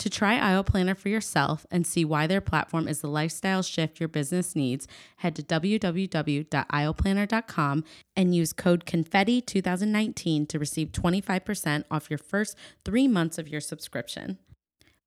[0.00, 3.98] To try Aisle Planner for yourself and see why their platform is the lifestyle shift
[3.98, 12.18] your business needs, head to www.aisleplanner.com and use code CONFETTI2019 to receive 25% off your
[12.18, 14.36] first three months of your subscription.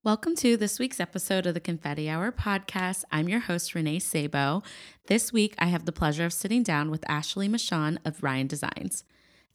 [0.03, 3.03] Welcome to this week's episode of the Confetti Hour podcast.
[3.11, 4.63] I'm your host, Renee Sabo.
[5.05, 9.03] This week, I have the pleasure of sitting down with Ashley Machon of Ryan Designs.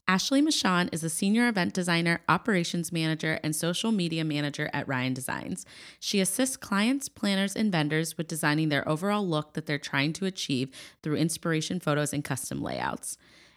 [0.07, 5.15] Ashley Machon is a senior event designer, operations manager, and social media manager at Ryan
[5.15, 5.65] Designs.
[5.99, 10.27] She assists clients, planners, and vendors with designing their overall look that they're trying to
[10.27, 10.71] achieve
[11.03, 13.17] through inspiration photos and custom layouts.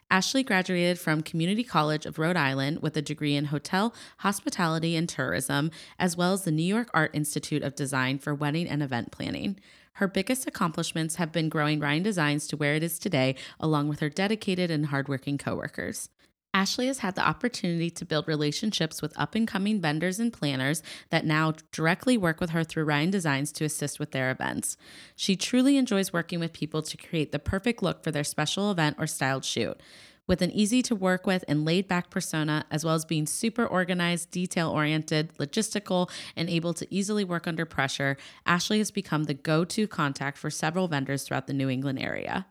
[0.10, 5.10] Ashley graduated from Community College of Rhode Island with a degree in hotel, hospitality, and
[5.10, 9.12] tourism, as well as the New York Art Institute of Design for wedding and event
[9.12, 9.60] planning.
[9.94, 14.00] Her biggest accomplishments have been growing Ryan Designs to where it is today, along with
[14.00, 16.10] her dedicated and hardworking coworkers.
[16.58, 20.82] Ashley has had the opportunity to build relationships with up and coming vendors and planners
[21.12, 24.76] that now directly work with her through Ryan Designs to assist with their events.
[25.16, 28.96] She truly enjoys working with people to create the perfect look for their special event
[28.98, 29.80] or styled shoot.
[30.26, 33.64] With an easy to work with and laid back persona, as well as being super
[33.64, 38.18] organized, detail oriented, logistical, and able to easily work under pressure,
[38.48, 42.48] Ashley has become the go to contact for several vendors throughout the New England area.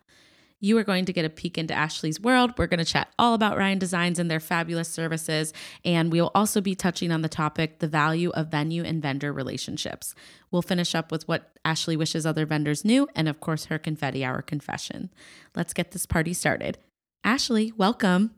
[0.61, 2.53] You are going to get a peek into Ashley's world.
[2.57, 5.53] We're going to chat all about Ryan Designs and their fabulous services.
[5.85, 9.33] And we will also be touching on the topic the value of venue and vendor
[9.33, 10.15] relationships.
[10.51, 14.25] We'll finish up with what Ashley wishes other vendors knew, and of course, her confetti
[14.25, 15.11] hour confession.
[15.55, 16.79] Let's get this party started.
[17.23, 18.31] Ashley, welcome.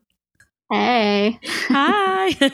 [0.70, 1.38] Hey.
[1.68, 2.50] Hi.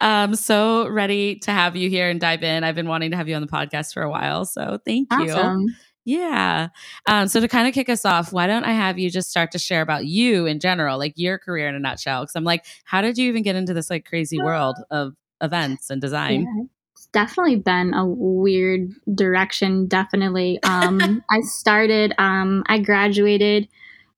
[0.00, 2.64] I'm um, so ready to have you here and dive in.
[2.64, 4.44] I've been wanting to have you on the podcast for a while.
[4.44, 5.32] So thank you.
[5.32, 5.76] Awesome.
[6.06, 6.68] Yeah.
[7.08, 9.50] Um, so to kind of kick us off, why don't I have you just start
[9.52, 12.22] to share about you in general, like your career in a nutshell?
[12.22, 15.90] Because I'm like, how did you even get into this like crazy world of events
[15.90, 16.42] and design?
[16.42, 19.88] Yeah, it's definitely been a weird direction.
[19.88, 20.62] Definitely.
[20.62, 22.14] Um, I started.
[22.18, 23.66] Um, I graduated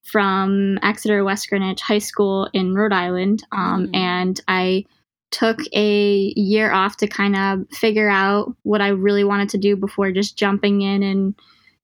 [0.02, 3.96] from Exeter West Greenwich High School in Rhode Island, um, mm.
[3.96, 4.84] and I
[5.30, 9.74] took a year off to kind of figure out what I really wanted to do
[9.74, 11.34] before just jumping in and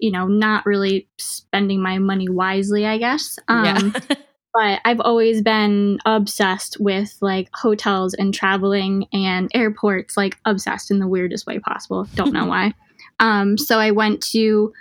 [0.05, 3.39] you know, not really spending my money wisely, I guess.
[3.49, 4.17] Um, yeah.
[4.53, 10.99] but I've always been obsessed with like hotels and traveling and airports, like obsessed in
[10.99, 12.07] the weirdest way possible.
[12.15, 12.75] Don't know why.
[13.21, 14.73] Um, so I went to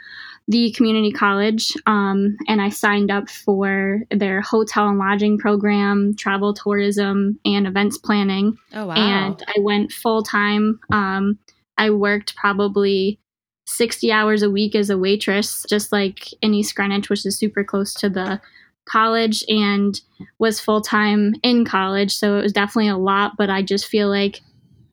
[0.48, 6.56] the community college um, and I signed up for their hotel and lodging program, travel
[6.56, 8.58] tourism, and events planning.
[8.74, 8.96] Oh, wow.
[8.96, 10.80] And I went full time.
[10.92, 11.38] Um,
[11.78, 13.20] I worked probably
[13.66, 17.64] 60 hours a week as a waitress, just like in East Greenwich, which is super
[17.64, 18.42] close to the
[18.86, 20.00] college, and
[20.40, 22.16] was full time in college.
[22.16, 24.42] So it was definitely a lot, but I just feel like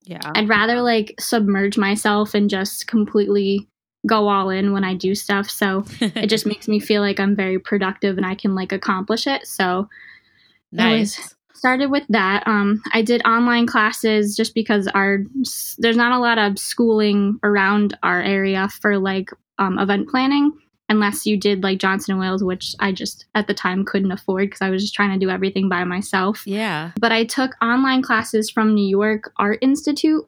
[0.05, 0.21] yeah.
[0.35, 3.69] I'd rather like submerge myself and just completely
[4.07, 5.49] go all in when I do stuff.
[5.51, 9.27] So it just makes me feel like I'm very productive and I can like accomplish
[9.27, 9.47] it.
[9.47, 9.89] So
[10.73, 12.47] nice started with that.
[12.47, 15.19] Um, I did online classes just because our
[15.79, 20.53] there's not a lot of schooling around our area for like um, event planning
[20.91, 24.49] unless you did like Johnson and Wales, which I just at the time couldn't afford
[24.49, 26.43] because I was just trying to do everything by myself.
[26.47, 26.91] Yeah.
[26.99, 30.27] But I took online classes from New York Art Institute.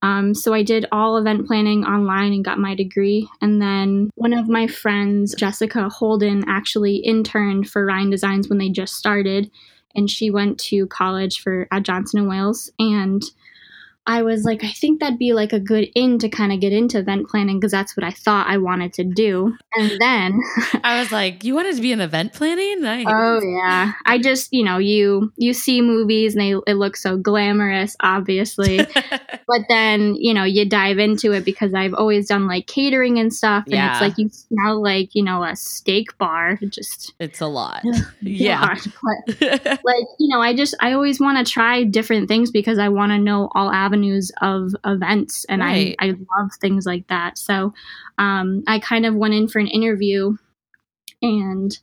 [0.00, 3.28] Um, so I did all event planning online and got my degree.
[3.42, 8.70] And then one of my friends, Jessica Holden, actually interned for Ryan Designs when they
[8.70, 9.50] just started
[9.94, 13.22] and she went to college for at Johnson and Wales and
[14.08, 16.72] I was like, I think that'd be like a good in to kind of get
[16.72, 19.54] into event planning because that's what I thought I wanted to do.
[19.74, 20.40] And then
[20.82, 22.80] I was like, you wanted to be in event planning?
[22.80, 23.06] Nice.
[23.06, 23.92] Oh yeah.
[24.06, 28.78] I just, you know, you you see movies and they it looks so glamorous, obviously.
[29.46, 33.32] but then, you know, you dive into it because I've always done like catering and
[33.32, 33.64] stuff.
[33.66, 33.92] And Yeah.
[33.92, 36.58] it's like you smell like, you know, a steak bar.
[36.70, 37.82] Just it's a lot.
[38.22, 38.74] yeah.
[39.36, 42.88] but like you know i just i always want to try different things because i
[42.88, 43.97] want to know all avenues
[44.40, 45.94] of events and Right.
[45.98, 47.72] i i love things like that so
[48.18, 50.36] um i kind of went in for an interview
[51.22, 51.76] and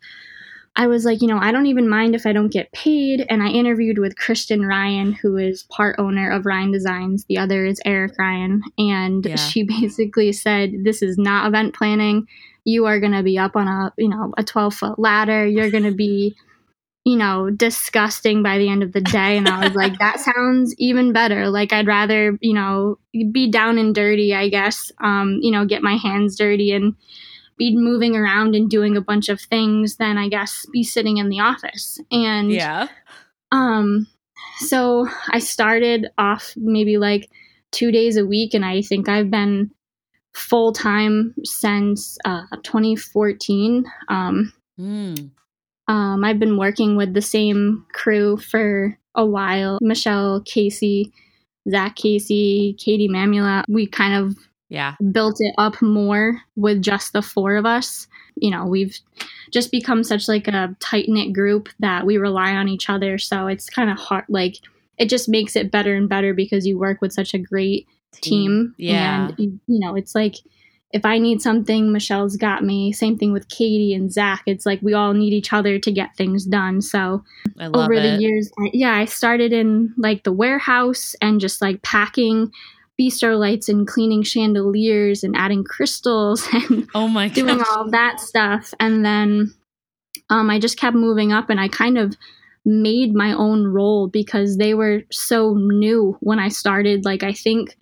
[0.77, 3.25] I was like, you know, I don't even mind if I don't get paid.
[3.29, 7.23] And I interviewed with Christian Ryan, who is part owner of Ryan Designs.
[7.25, 8.61] The other is Eric Ryan.
[8.77, 9.35] And Yeah.
[9.37, 12.27] she basically said, this is not event planning.
[12.65, 15.47] You are going to be up on a, you know, a 12 foot ladder.
[15.47, 16.35] You're going to be,
[17.05, 19.37] you know, disgusting by the end of the day.
[19.37, 21.49] And I was like, that sounds even better.
[21.49, 22.97] Like, I'd rather, you know,
[23.31, 26.95] be down and dirty, I guess, um, you know, get my hands dirty and
[27.57, 31.29] be moving around and doing a bunch of things than I guess be sitting in
[31.29, 31.99] the office.
[32.11, 32.87] And yeah.
[33.51, 34.07] um
[34.57, 37.29] so I started off maybe like
[37.71, 39.71] 2 days a week and I think I've been
[40.33, 43.85] full time since uh 2014.
[44.09, 45.31] Um Mm.
[45.87, 49.79] Um, I've been working with the same crew for a while.
[49.81, 51.11] Michelle Casey,
[51.69, 53.63] Zach Casey, Katie Mamula.
[53.67, 54.35] We kind of
[54.69, 54.95] Yeah.
[55.11, 58.07] built it up more with just the four of us.
[58.35, 58.97] You know, we've
[59.51, 63.17] just become such like a tight knit group that we rely on each other.
[63.17, 64.25] So it's kind of hard.
[64.27, 64.57] Like
[64.97, 67.87] it just makes it better and better because you work with such a great
[68.21, 68.73] team.
[68.77, 69.27] Yeah.
[69.37, 70.35] And you know, it's like
[70.95, 72.93] if I need something, Michelle's got me.
[72.93, 74.43] Same thing with Katie and Zach.
[74.45, 76.81] It's like we all need each other to get things done.
[76.81, 77.21] So
[77.59, 78.01] I love over it.
[78.01, 82.49] the years, I, yeah, I started in like the warehouse and just like packing
[82.97, 88.73] bistro lights and cleaning chandeliers and adding crystals and oh my doing all that stuff.
[88.79, 89.53] And then
[90.29, 92.15] um, I just kept moving up and I kind of
[92.63, 97.03] made my own role because they were so new when I started.
[97.03, 97.75] Like, I think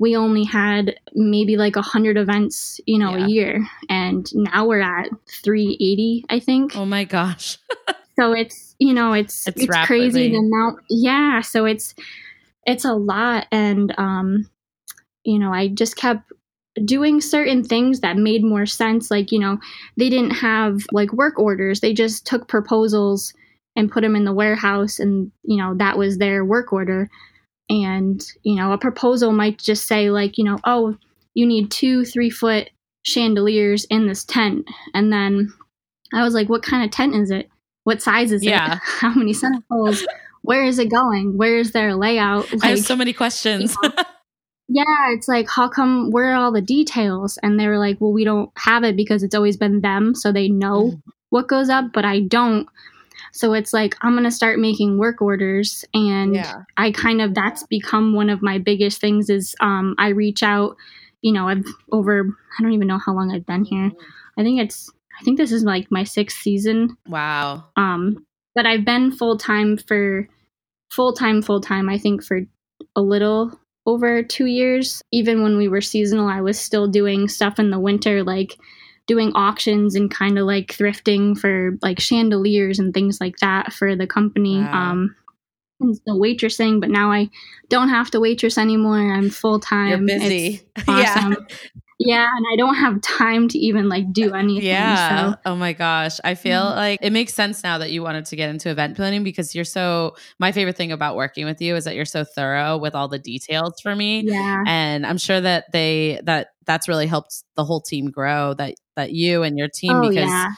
[0.00, 3.24] we only had maybe like a hundred events, you know, Yeah.
[3.24, 3.68] a year.
[3.88, 5.10] And now we're at
[5.44, 7.58] 380, I think Oh my gosh.
[8.18, 11.94] so it's you know it's It's it's, crazy the amount yeah so it's
[12.66, 14.48] it's a lot and um
[15.24, 16.30] you know i just kept
[16.84, 19.58] doing certain things that made more sense like you know
[19.96, 23.32] they didn't have like work orders they just took proposals
[23.76, 27.08] and put them in the warehouse and you know that was their work order
[27.70, 30.96] and you know a proposal might just say like you know oh
[31.34, 32.68] you need two three foot
[33.02, 34.66] chandeliers in this tent.
[34.92, 35.52] And then
[36.12, 37.48] i was like what kind of tent is it?
[37.84, 38.74] What size is Yeah.
[38.74, 40.04] it how many center poles
[40.42, 41.36] where is it going?
[41.36, 42.46] Where is their layout?
[42.64, 43.76] I have so many questions.
[44.68, 47.38] yeah it's like how come where are all the details?
[47.42, 50.32] And they were like well we don't have it because it's always been them so
[50.32, 51.02] they know Mm.
[51.30, 52.66] what goes up but i don't
[53.32, 56.62] so it's like i'm going to start making work orders and yeah.
[56.76, 60.76] I kind of that's become one of my biggest things is um I reach out,
[61.22, 62.24] you know, I've over
[62.58, 63.90] I don't even know how long I've been here.
[64.38, 64.90] I think it's
[65.20, 66.96] I think this is like my sixth season.
[67.06, 67.64] Wow.
[67.76, 68.24] Um
[68.54, 70.26] but I've been full time for
[70.90, 72.40] full time full time I think for
[72.96, 75.02] a little over 2 years.
[75.12, 78.56] Even when we were seasonal, I was still doing stuff in the winter like
[79.10, 83.96] doing auctions and kind of like thrifting for like chandeliers and things like that for
[83.96, 84.58] the company.
[84.60, 84.90] Wow.
[84.92, 85.16] Um
[85.82, 87.30] and still waitressing, but now I
[87.70, 88.98] don't have to waitress anymore.
[89.16, 89.88] I'm full time.
[90.06, 90.60] You're busy.
[90.76, 91.32] It's awesome.
[91.32, 91.56] Yeah.
[91.98, 92.26] yeah.
[92.36, 94.66] and I don't have time to even like do anything.
[94.68, 95.32] Yeah.
[95.32, 96.18] So Oh my gosh.
[96.22, 96.76] I feel Mhm.
[96.76, 99.64] like it makes sense now that you wanted to get into event planning because you're
[99.78, 103.08] so my favorite thing about working with you is that you're so thorough with all
[103.08, 104.20] the details for me.
[104.24, 104.62] yeah.
[104.66, 109.12] And I'm sure that they that that's really helped the whole team grow that that
[109.12, 110.50] you and your team Oh because yeah.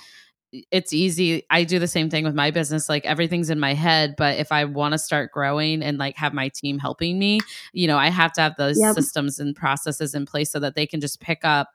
[0.71, 1.45] it's easy.
[1.51, 2.89] I do the same thing with my business.
[2.89, 6.35] Like everything's in my head, but if I want to start growing and like have
[6.35, 7.41] my team helping me,
[7.73, 8.95] you know, I have to have those Yep.
[8.95, 11.69] systems and processes in place so that they can just pick up,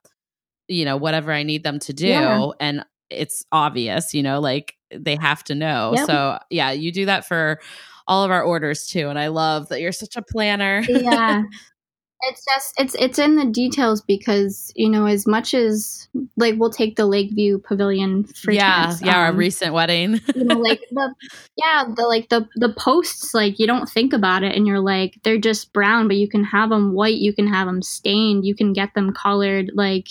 [0.68, 2.08] you know, whatever I need them to do.
[2.08, 2.48] Yeah.
[2.60, 5.94] And it's obvious, you know, like they have to know.
[5.96, 6.06] Yep.
[6.08, 7.60] So yeah, you do that for
[8.08, 9.10] all of our orders too.
[9.10, 10.84] And I love that you're such a planner.
[10.88, 11.44] yeah.
[12.22, 16.72] It's just it's it's in the details because you know as much as like we'll
[16.72, 18.96] take the Lakeview Pavilion for yeah.
[19.02, 19.18] Yeah.
[19.18, 20.20] Our um, recent wedding.
[20.36, 21.14] you know like the
[21.58, 25.20] yeah the like the the posts like you don't think about it and you're like
[25.24, 28.56] they're just brown but you can have them white you can have them stained you
[28.56, 30.08] can get them colored like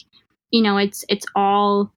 [0.51, 1.93] you know it's it's all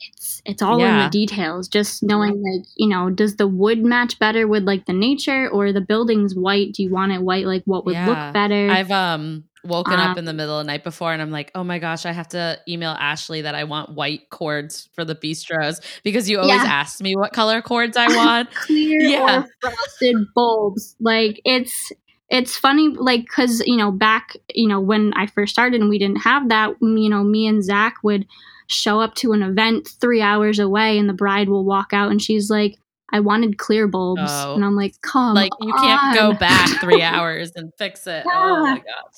[0.00, 1.68] it's it's all in the details.
[1.68, 5.72] Just knowing like, you know, does the wood match better with like the nature or
[5.72, 6.72] the building's white?
[6.74, 7.46] Do you want it white?
[7.46, 8.06] Like what would Yeah.
[8.06, 8.68] look better?
[8.70, 11.50] I've um woken up Um, in the middle of the night before and I'm like,
[11.54, 15.14] oh my gosh, I have to email Ashley that I want white cords for the
[15.14, 16.70] bistros because you always Yeah.
[16.70, 18.48] ask me what color cords I want.
[18.66, 19.42] clear Yeah.
[19.42, 20.96] or frosted bulbs.
[21.00, 21.92] Like it's
[22.28, 25.98] it's funny, like because you know back you know when I first started and we
[25.98, 26.74] didn't have that.
[26.80, 28.26] You know, me and Zach would
[28.70, 32.22] show up to an event three hours away, and the bride will walk out and
[32.22, 32.76] she's like,
[33.12, 34.54] "I wanted clear bulbs," Oh.
[34.54, 38.24] and I'm like, "Come like you can't go back three hours and fix it.
[38.26, 38.76] Oh my Yeah.
[38.76, 39.14] gosh.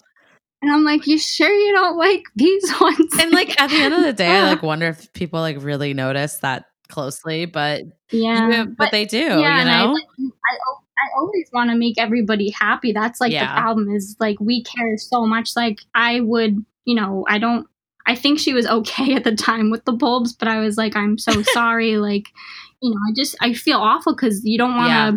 [0.62, 3.94] And I'm like, "You sure you don't like these ones?" And like at the end
[3.94, 8.62] of the day, I like wonder if people like really notice that closely, but yeah,
[8.62, 9.92] you- but, they do, yeah, you and I, know?
[9.92, 10.54] like, I,
[10.98, 12.92] I always want to make everybody happy.
[12.92, 13.54] That's like Yeah.
[13.56, 15.56] the problem is like we care so much.
[15.56, 17.66] Like I would, you know, I don't.
[18.06, 20.96] I think she was okay at the time with the bulbs, but I was like,
[20.96, 21.96] I'm so sorry.
[21.98, 22.28] like,
[22.80, 24.92] you know, I just I feel awful because you don't want to.
[24.92, 25.12] Yeah.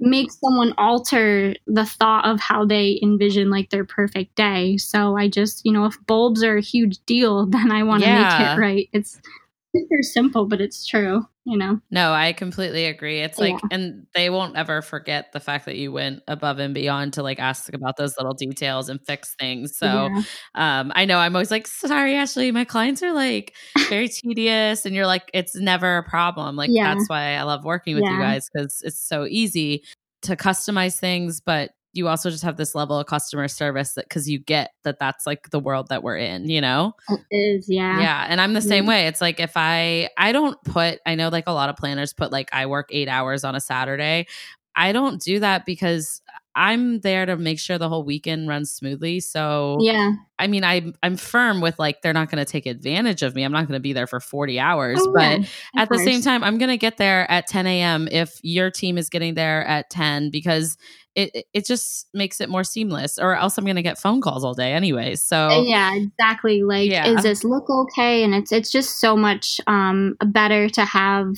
[0.00, 5.26] make someone alter the thought of how they envision like their perfect day so i
[5.28, 8.38] just you know if bulbs are a huge deal then i want to Yeah.
[8.38, 9.20] make it right it's
[9.78, 13.20] super simple but it's true you know No, I completely agree.
[13.20, 13.68] It's like, Yeah.
[13.70, 17.38] and they won't ever forget the fact that you went above and beyond to like
[17.40, 19.74] ask about those little details and fix things.
[19.78, 20.22] So, Yeah.
[20.54, 23.54] um, I know I'm always like, sorry, Ashley, my clients are like
[23.88, 26.54] very tedious, and you're like, it's never a problem.
[26.56, 26.92] Like Yeah.
[26.94, 29.84] that's why I love working with you guys because it's so easy
[30.22, 34.28] to customize things, but you also just have this level of customer service that because
[34.28, 36.92] you get that that's like the world that we're in, you know?
[37.08, 37.98] It is, yeah.
[38.00, 38.88] yeah and i'm the same Mhm.
[38.88, 42.12] way it's like if i i don't put i know like a lot of planners
[42.12, 44.26] put like i work eight hours on a saturday
[44.76, 46.20] i don't do that because
[46.54, 50.12] i'm there to make sure the whole weekend runs smoothly so Yeah.
[50.38, 53.42] i mean i'm i'm firm with like they're not going to take advantage of me
[53.44, 55.46] i'm not going to be there for 40 hours Oh, but yeah,
[55.82, 58.98] at the same time i'm going to get there at 10 a.m if your team
[58.98, 60.76] is getting there at 10 because
[61.18, 64.44] it it- just makes it more seamless or else i'm going to get phone calls
[64.44, 66.62] all day anyways so yeah, exactly.
[66.62, 67.08] Like, Yeah.
[67.08, 68.22] is this look okay?
[68.24, 71.34] And it's it's just so much um better to have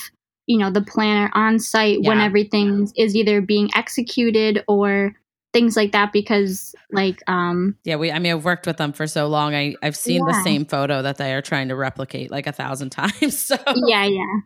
[0.47, 2.25] you know the planner on site when Yeah.
[2.25, 5.15] everything is either being executed or
[5.53, 8.13] things like that because like um Yeah, we.
[8.13, 9.55] I mean, I've worked with them for so long.
[9.55, 12.91] I I've seen the same photo that they are trying to replicate like a thousand
[13.01, 13.39] times.
[13.39, 13.57] So
[13.89, 14.37] yeah yeah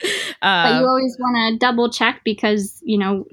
[0.40, 3.26] but uh, you always want to double check because you know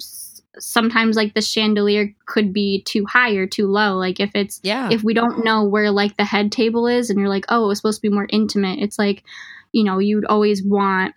[0.59, 3.97] sometimes like the chandelier could be too high or too low.
[3.97, 7.19] Like if it's yeah, if we don't know where like the head table is and
[7.19, 9.23] you're like oh it was supposed to be more intimate it's like
[9.71, 11.13] you know you'd always want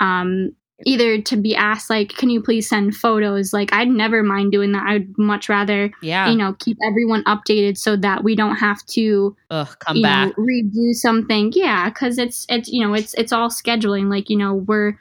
[0.00, 0.52] um
[0.84, 3.52] either to be asked like can you please send photos?
[3.52, 4.86] Like i'd never mind doing that.
[4.86, 6.28] I'd much rather yeah.
[6.28, 10.28] you know keep everyone updated so that we don't have to Ugh, come back.
[10.28, 11.52] know redo something.
[11.54, 14.10] Yeah because it's it's you know it's it's all scheduling.
[14.10, 14.98] Like you know we're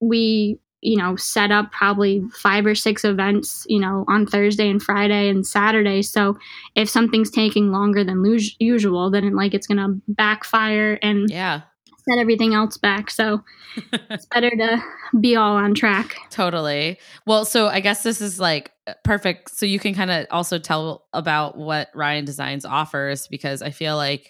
[0.00, 4.82] we you know set up probably five or six events you know on thursday and
[4.82, 6.36] friday and saturday so
[6.74, 11.62] if something's taking longer than us- usual then like it's gonna backfire and yeah,
[12.08, 13.42] set everything else back so
[14.10, 14.82] it's better to
[15.20, 16.98] be all on track totally.
[17.26, 19.50] Well, so I guess this is like uh, perfect.
[19.50, 23.96] So you can kind of also tell about what Ryan Designs offers because I feel
[23.96, 24.28] like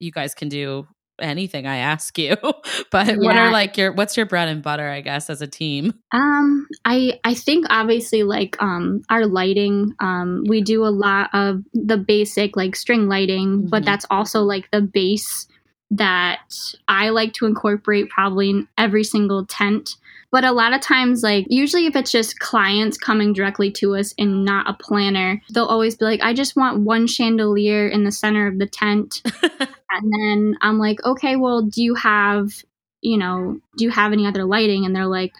[0.00, 0.86] you guys can do
[1.22, 2.36] anything I ask you.
[2.90, 4.88] but what are like your what's your bread and butter?
[4.88, 5.94] I guess as a team.
[6.12, 11.62] Um, I I think obviously like um our lighting, um, we do a lot of
[11.72, 13.86] the basic like string lighting, but Mhm.
[13.86, 15.46] that's also like the base
[15.90, 16.40] that
[16.88, 19.96] I like to incorporate probably in every single tent.
[20.32, 24.14] But a lot of times, like usually if it's just clients coming directly to us
[24.18, 28.10] and not a planner, they'll always be like, I just want one chandelier in the
[28.10, 29.22] center of the tent.
[29.92, 32.50] And then I'm like, okay, well, do you have,
[33.02, 34.86] you know, do you have any other lighting?
[34.86, 35.32] And they're like,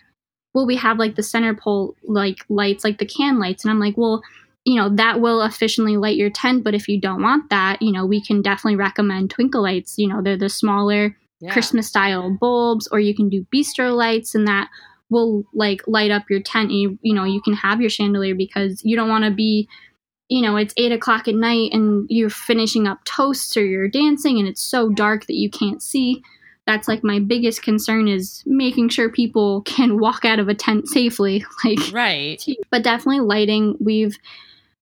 [0.52, 3.64] well, we have like the center pole like lights, like the can lights.
[3.64, 4.22] And I'm like, well,
[4.64, 6.62] you know, that will efficiently light your tent.
[6.62, 9.98] But if you don't want that, you know, we can definitely recommend twinkle lights.
[9.98, 11.52] You know, they're the smaller Yeah.
[11.52, 14.68] Christmas style bulbs, or you can do bistro lights, and that
[15.10, 16.70] will like light up your tent.
[16.70, 19.68] And you, you know, you can have your chandelier because you don't want to be,
[20.28, 24.38] you know, it's eight o'clock at night and you're finishing up toasts or you're dancing
[24.38, 26.22] and it's so dark that you can't see.
[26.66, 30.88] That's like my biggest concern is making sure people can walk out of a tent
[30.88, 31.44] safely.
[31.64, 32.42] Like, Right.
[32.70, 33.76] but definitely lighting.
[33.80, 34.16] We've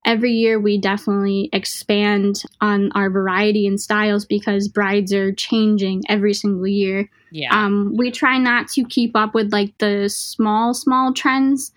[0.04, 6.34] every year we definitely expand on our variety and styles because brides are changing every
[6.34, 7.10] single year.
[7.30, 7.50] Yeah.
[7.52, 11.72] Um, we try not to keep up with like the small, small trends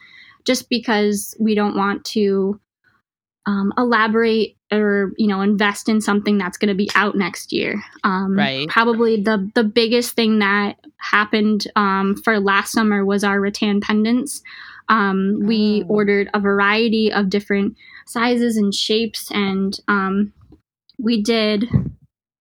[0.45, 2.59] just because we don't want to
[3.45, 7.83] um, elaborate or you know invest in something that's going to be out next year
[8.03, 8.67] um, Right.
[8.69, 14.41] probably the the biggest thing that happened um, for last summer was our rattan pendants
[14.89, 15.93] um, we Oh.
[15.93, 17.75] ordered a variety of different
[18.07, 20.33] sizes and shapes and um,
[20.99, 21.67] we did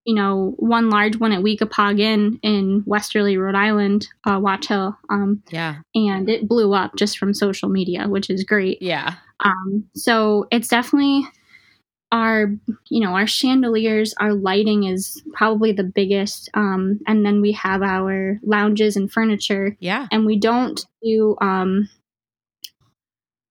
[0.04, 4.96] you know one large one at Weekapaug Inn in Westerly Rhode Island uh, Watch Hill
[5.10, 5.76] um, Yeah.
[5.94, 9.14] and it blew up just from social media which is great Yeah.
[9.40, 11.24] um, so it's definitely
[12.10, 12.52] our,
[12.90, 16.50] you know, our chandeliers, our lighting is probably the biggest.
[16.52, 20.08] Um, and then we have our lounges and furniture, Yeah.
[20.12, 21.88] and we don't do, um,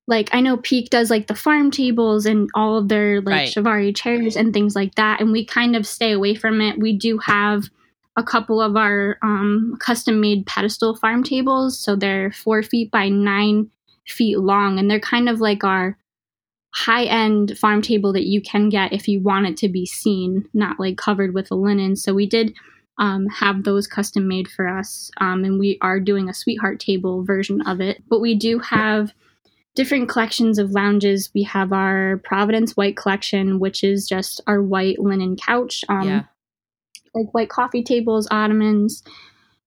[0.08, 3.50] like I know Peak does like the farm tables and all of their like Right.
[3.50, 6.80] Chiavari chairs and things like that, and we kind of stay away from it.
[6.80, 7.66] We do have
[8.18, 13.10] a couple of our um, custom made pedestal farm tables, so they're four feet by
[13.10, 13.70] nine
[14.08, 15.98] feet long, and they're kind of like our
[16.74, 20.48] high end farm table that you can get if you want it to be seen,
[20.54, 21.96] not like covered with a linen.
[21.96, 22.54] So we did
[22.98, 27.24] um, have those custom made for us, um, and we are doing a sweetheart table
[27.24, 28.04] version of it.
[28.10, 29.14] But we do have
[29.76, 31.32] different collections of lounges.
[31.34, 36.24] We have our Providence White collection, which is just our white linen couch, um, yeah.
[37.14, 39.04] like white coffee tables, ottomans.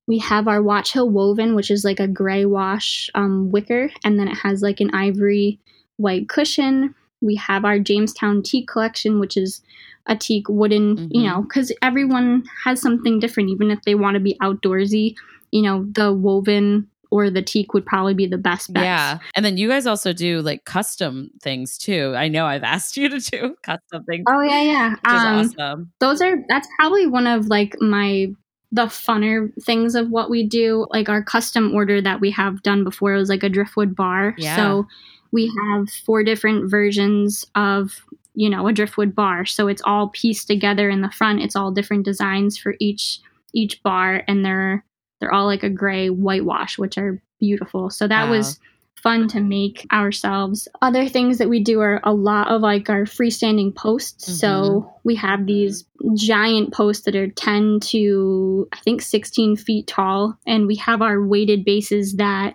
[0.06, 4.18] We have our Watch Hill woven, which is like a gray wash um, wicker, and
[4.18, 5.58] then it has like an ivory
[5.96, 6.94] white cushion.
[7.22, 9.62] We have our Jamestown teak collection, which is
[10.06, 11.24] a teak wooden, you Mhm.
[11.24, 15.14] know, because everyone has something different, even if they want to be outdoorsy.
[15.50, 18.84] You know, the woven or the teak would probably be the best bet.
[18.84, 19.18] Yeah.
[19.36, 22.14] And then you guys also do like custom things too.
[22.16, 24.24] I know I've asked you to do custom things.
[24.28, 24.90] Oh yeah, yeah.
[24.90, 24.98] Which
[25.46, 25.92] is Um, awesome.
[26.00, 28.28] those are that's probably one of like my
[28.72, 32.82] the funner things of what we do like our custom order that we have done
[32.82, 34.56] before was like a driftwood bar Yeah.
[34.56, 34.86] so
[35.30, 37.92] we have four different versions of
[38.34, 41.70] you know a driftwood bar so it's all pieced together in the front it's all
[41.70, 43.20] different designs for each
[43.52, 44.84] each bar and they're
[45.20, 47.90] they're all like a gray whitewash which are beautiful.
[47.90, 48.30] So that Wow.
[48.30, 48.60] was uh-huh.
[49.02, 50.66] fun to make ourselves.
[50.80, 54.38] Other things that we do are a lot of like our freestanding posts.
[54.38, 54.88] So mm-hmm.
[55.04, 60.38] we have these giant posts that are 10 to i think 16 feet tall.
[60.46, 62.54] And we have our weighted bases that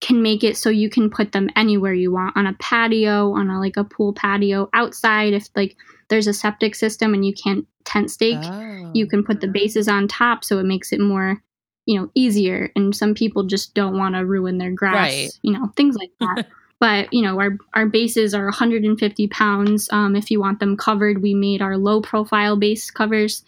[0.00, 3.50] can make it so you can put them anywhere you want on a patio on
[3.50, 5.32] a like a pool patio outside.
[5.32, 5.74] If like
[6.08, 8.90] there's a septic system and you can't tent stake Oh.
[8.94, 11.42] you can put the bases on top so it makes it more
[11.88, 15.30] you know easier and some people just don't want to ruin their grass Right.
[15.42, 16.46] you know things like that.
[16.80, 19.88] But you know our our bases are 150 pounds.
[19.90, 23.42] Um, if you want them covered we made our low profile base covers.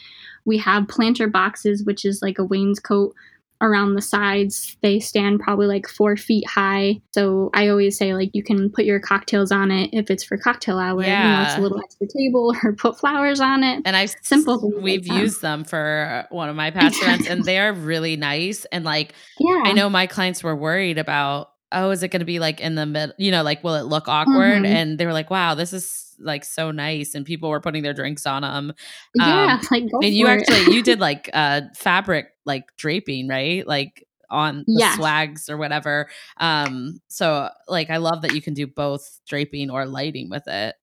[0.45, 3.13] We have planter boxes which is like a wainscot
[3.61, 8.31] around the sides they stand probably like four feet high so i always say like
[8.33, 11.57] you can put your cocktails on it if it's for cocktail hour you know it's
[11.57, 15.21] a little extra table or put flowers on it and I've Simple We've that.
[15.21, 18.65] used them for one of my past events, and they are really nice.
[18.67, 22.27] And like, yeah I know my clients were worried about, oh, is it going to
[22.27, 23.15] be like in the middle?
[23.19, 24.63] You know, like, will it look awkward?
[24.63, 24.67] Mhm.
[24.67, 27.15] And they were like, wow, this is like so nice.
[27.15, 28.73] And people were putting their drinks on them.
[29.15, 33.67] yeah Um, like go and you actually you did like uh fabric like draping, right?
[33.67, 34.97] Like on the Yes.
[34.97, 36.09] swags or whatever.
[36.37, 40.77] Um, so like I love that you can do both draping or lighting with it.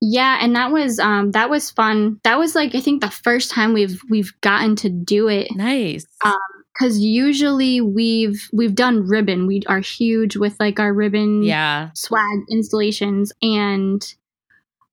[0.00, 2.20] Yeah, and that was um that was fun.
[2.22, 6.06] That was like I think the first time we've we've gotten to do it Nice.
[6.24, 6.36] Um
[6.78, 9.48] cuz usually we've we've done ribbon.
[9.48, 11.90] We are huge with like our ribbon yeah.
[11.94, 14.14] swag installations and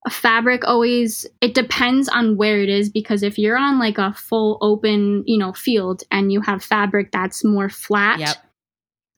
[0.06, 4.14] a fabric always it depends on where it is because if you're on like a
[4.14, 8.36] full open, you know, field and you have fabric that's more flat, Yep.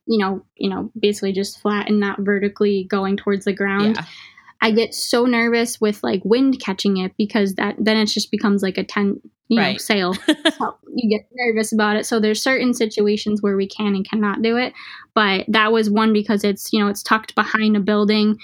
[0.07, 3.95] you know, you know, basically just flat and not vertically going towards the ground.
[3.97, 4.05] Yeah.
[4.61, 8.63] I get so nervous with like wind catching it because that then it just becomes
[8.63, 9.19] like a tent,
[9.49, 9.81] you know, Right.
[9.81, 10.13] sail.
[10.57, 12.05] So you get nervous about it.
[12.07, 14.73] So there's certain situations where we can and cannot do it,
[15.13, 18.39] but that was one because it's you know it's tucked behind a building.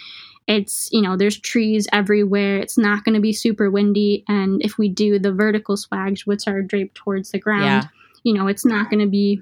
[0.47, 2.57] It's you know there's trees everywhere.
[2.57, 6.47] It's not going to be super windy, and if we do the vertical swags, which
[6.47, 7.83] are draped towards the ground, Yeah.
[8.23, 9.41] you know it's not going to be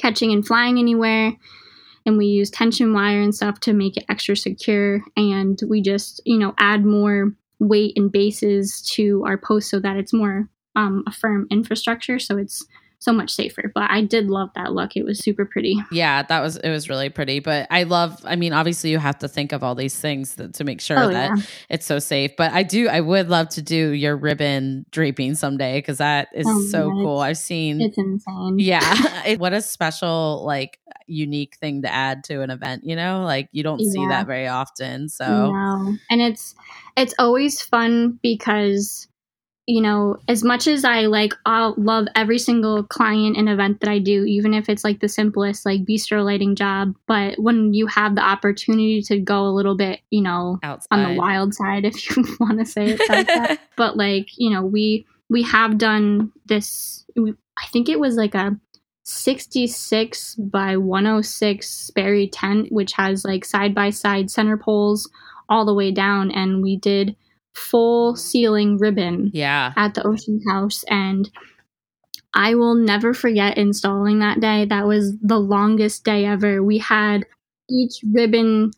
[0.00, 1.32] catching and flying anywhere
[2.06, 6.20] and we use tension wire and stuff to make it extra secure and we just
[6.24, 11.04] you know add more weight and bases to our post so that it's more um,
[11.06, 12.64] a firm infrastructure so it's
[13.02, 13.70] so much safer.
[13.74, 14.96] But I did love that look.
[14.96, 15.76] It was super pretty.
[15.90, 17.40] Yeah, that was it was really pretty.
[17.40, 20.54] But I love I mean, obviously you have to think of all these things that,
[20.54, 21.42] to make sure Oh, that yeah.
[21.68, 22.32] it's so safe.
[22.36, 26.46] But I do I would love to do your ribbon draping someday because that is
[26.48, 27.18] Oh, so yeah, cool.
[27.18, 28.58] I've seen It's insane.
[28.58, 29.22] yeah.
[29.26, 33.24] It- what a special, like unique thing to add to an event, you know?
[33.24, 35.08] Like you don't see that very often.
[35.08, 35.96] So No.
[36.10, 36.54] And it's
[36.96, 39.08] it's always fun because
[39.66, 43.88] you know, as much as I like I'll love every single client and event that
[43.88, 47.86] I do, even if it's like the simplest like bistro lighting job, but when you
[47.86, 50.88] have the opportunity to go a little bit, you know, outside.
[50.90, 53.60] on the wild side if you want to say it like that.
[53.76, 58.34] But like, you know, we we have done this we, I think it was like
[58.34, 58.56] a
[59.04, 65.10] 66 by 106 Sperry tent, which has like side by side center poles
[65.48, 66.30] all the way down.
[66.30, 67.16] And we did
[67.54, 69.72] full ceiling ribbon yeah.
[69.76, 70.84] at the Ocean House.
[70.88, 71.30] And
[72.34, 74.64] I will never forget installing that day.
[74.64, 76.62] That was the longest day ever.
[76.62, 77.26] We had
[77.70, 78.72] each ribbon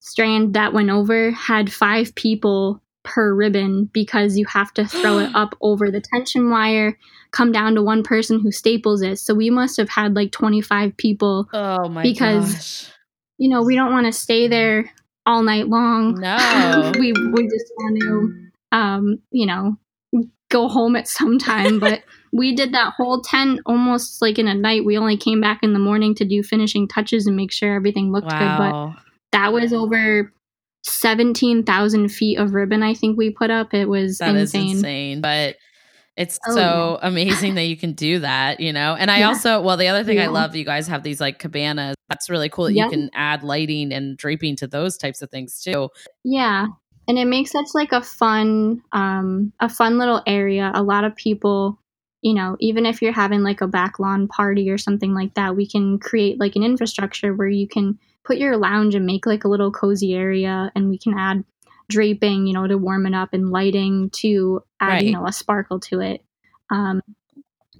[0.00, 5.30] strand that went over had five people per ribbon because you have to throw it
[5.34, 6.98] up over the tension wire,
[7.30, 9.18] come down to one person who staples it.
[9.18, 11.48] So we must have had like 25 people.
[11.52, 12.92] Oh my Because- gosh.
[13.40, 14.50] You know, we don't want to stay mm-hmm.
[14.50, 14.92] there
[15.28, 16.14] all night long.
[16.20, 16.92] No.
[16.98, 19.76] we we just want to um, you know,
[20.50, 24.54] go home at some time, but we did that whole tent almost like in a
[24.54, 24.84] night.
[24.84, 28.12] We only came back in the morning to do finishing touches and make sure everything
[28.12, 28.92] looked good, but
[29.32, 30.32] that was over
[30.84, 33.74] 17,000 feet of ribbon I think we put up.
[33.74, 34.76] It was That is insane.
[34.76, 35.20] insane.
[35.20, 35.56] But
[36.18, 38.96] it's Oh, so amazing that you can do that, you know?
[38.98, 39.28] And I Yeah.
[39.28, 41.94] also, well, the other thing I love, you guys have these like cabanas.
[42.08, 42.84] That's really cool that Yeah.
[42.86, 45.90] you can add lighting and draping to those types of things too.
[46.24, 46.66] Yeah.
[47.06, 50.72] And it makes such like a fun um a fun little area.
[50.74, 51.78] A lot of people,
[52.20, 55.54] you know, even if you're having like a back lawn party or something like that,
[55.54, 59.44] we can create like an infrastructure where you can put your lounge and make like
[59.44, 61.44] a little cozy area and we can add
[61.88, 65.80] draping, you know, to warm it up and lighting to add, you know, a sparkle
[65.80, 66.22] to it.
[66.70, 67.02] Um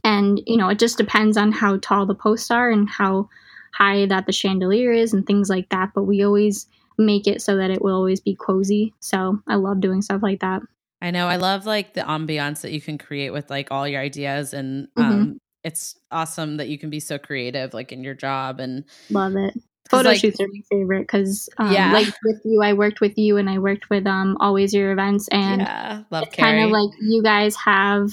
[0.05, 3.29] and you know, it just depends on how tall the posts are and how
[3.73, 6.67] high that the chandelier is and things like that, but we always
[6.97, 8.93] make it so that it will always be cozy.
[9.01, 10.63] So I love doing stuff like that.
[11.01, 11.29] I know.
[11.29, 14.89] I love like the ambiance that you can create with like all your ideas and
[14.97, 15.03] Mhm.
[15.03, 19.37] um it's awesome that you can be so creative like in your job and Love
[19.37, 19.55] it.
[19.91, 21.93] Photo like, shoots are my favorite because, um, Yeah.
[21.93, 25.29] like with you, I worked with you and I worked with um, Always Your Events,
[25.29, 28.11] and yeah, love kind of like you guys have,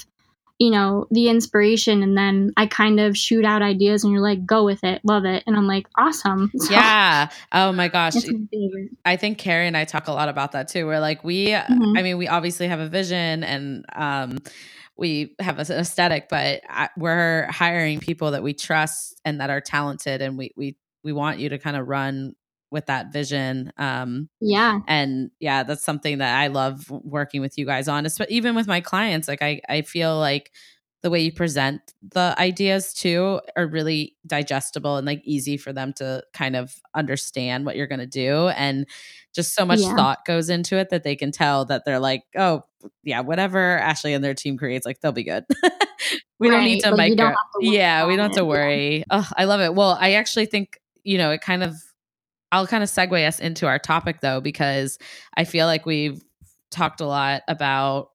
[0.60, 4.46] you know, the inspiration, and then I kind of shoot out ideas, and you're like,
[4.46, 6.52] go with it, love it, and I'm like, awesome.
[6.58, 7.30] So, yeah.
[7.52, 8.14] Oh my gosh.
[8.16, 8.88] my.
[9.04, 10.86] I think Carrie and I talk a lot about that too.
[10.88, 11.98] We're like, we, Mhm.
[11.98, 14.40] I mean, we obviously have a vision and um,
[14.98, 19.62] we have an aesthetic, but I, we're hiring people that we trust and that are
[19.62, 22.36] talented, and we we we want you to kind of run
[22.72, 23.72] with that vision.
[23.78, 28.06] Um, Yeah, and yeah, that's something that I love working with you guys on.
[28.18, 30.52] But even with my clients, like I I feel like
[31.06, 35.94] the way you present the ideas too are really digestible and like easy for them
[35.94, 38.88] to kind of understand what you're going to do and
[39.36, 39.96] just so much Yeah.
[39.96, 42.64] thought goes into it that they can tell that they're like oh
[43.04, 45.46] yeah whatever ashley and their team creates like they'll be good
[46.40, 48.42] we don't need to like, micro don't have to worry yeah we don't have to
[48.42, 48.48] yeah.
[48.48, 51.76] worry oh i love it well i actually think you know it kind of
[52.52, 55.00] i'll kind of segue us into our topic though because
[55.38, 56.22] i feel like we've
[56.72, 58.10] talked a lot about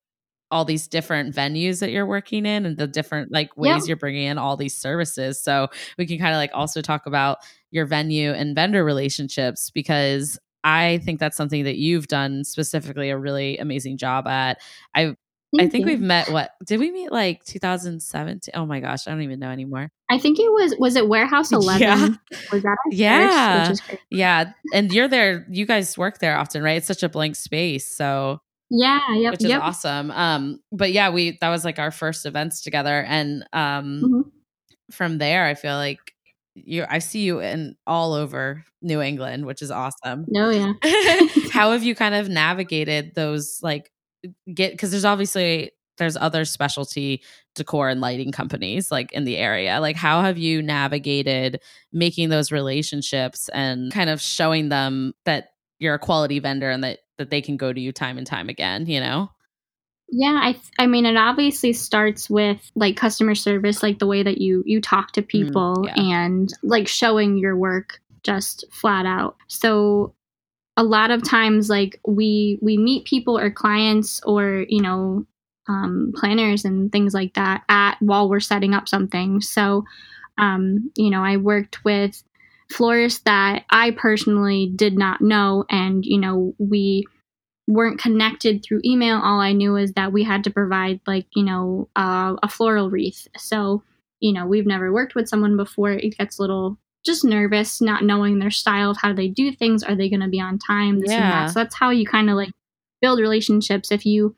[0.52, 3.88] all these different venues that you're working in and the different like ways Yep.
[3.88, 5.40] you're bringing in all these services.
[5.42, 7.38] So we can kind of like also talk about
[7.70, 13.16] your venue and vendor relationships because I think that's something that you've done specifically a
[13.16, 14.58] really amazing job at.
[14.96, 15.14] I
[15.58, 15.92] I think you.
[15.92, 18.52] we've met what did we meet like 2017?
[18.54, 19.90] Oh my gosh, I don't even know anymore.
[20.10, 21.80] I think it was was it Warehouse Eleven?
[21.80, 22.08] Yeah.
[22.52, 23.68] Was that Yeah.
[23.68, 23.98] first, which is.
[24.10, 25.46] Yeah, and you're there.
[25.50, 26.76] You guys work there often, right?
[26.76, 29.62] It's such a blank space, so Yeah, yep, which is yep.
[29.62, 30.10] awesome.
[30.12, 34.30] Um, but yeah, we that was like our first events together, and um, Mhm.
[34.92, 35.98] from there, I feel like
[36.54, 36.84] you.
[36.88, 40.24] I see you in all over New England, which is awesome.
[40.28, 40.72] No, yeah.
[41.52, 43.58] How have you kind of navigated those?
[43.62, 43.90] Like,
[44.52, 47.22] get because there's obviously there's other specialty
[47.54, 49.80] decor and lighting companies like in the area.
[49.80, 51.60] Like, how have you navigated
[51.92, 57.00] making those relationships and kind of showing them that you're a quality vendor and that
[57.18, 58.86] that they can go to you time and time again?
[58.86, 59.30] You know.
[60.12, 64.24] Yeah, I th- I mean it obviously starts with like customer service, like the way
[64.24, 66.00] that you you talk to mm, people yeah.
[66.00, 69.36] and like showing your work just flat out.
[69.46, 70.14] So
[70.80, 75.26] a lot of times like we we meet people or clients or, you know,
[75.68, 79.42] um, planners and things like that at while we're setting up something.
[79.42, 79.84] So,
[80.38, 82.24] um, you know, I worked with
[82.72, 87.04] florists that I personally did not know, and you know, we
[87.68, 89.18] weren't connected through email.
[89.18, 92.88] All I knew is that we had to provide like you know uh, a floral
[92.88, 93.28] wreath.
[93.36, 93.82] So,
[94.20, 95.92] you know, we've never worked with someone before.
[95.92, 99.82] It gets a little just nervous, not knowing their style of how they do things.
[99.82, 101.00] Are they going to be on time?
[101.00, 101.22] This Yeah.
[101.22, 101.52] and that.
[101.52, 102.52] So that's how you kind of like
[103.00, 103.90] build relationships.
[103.90, 104.36] If you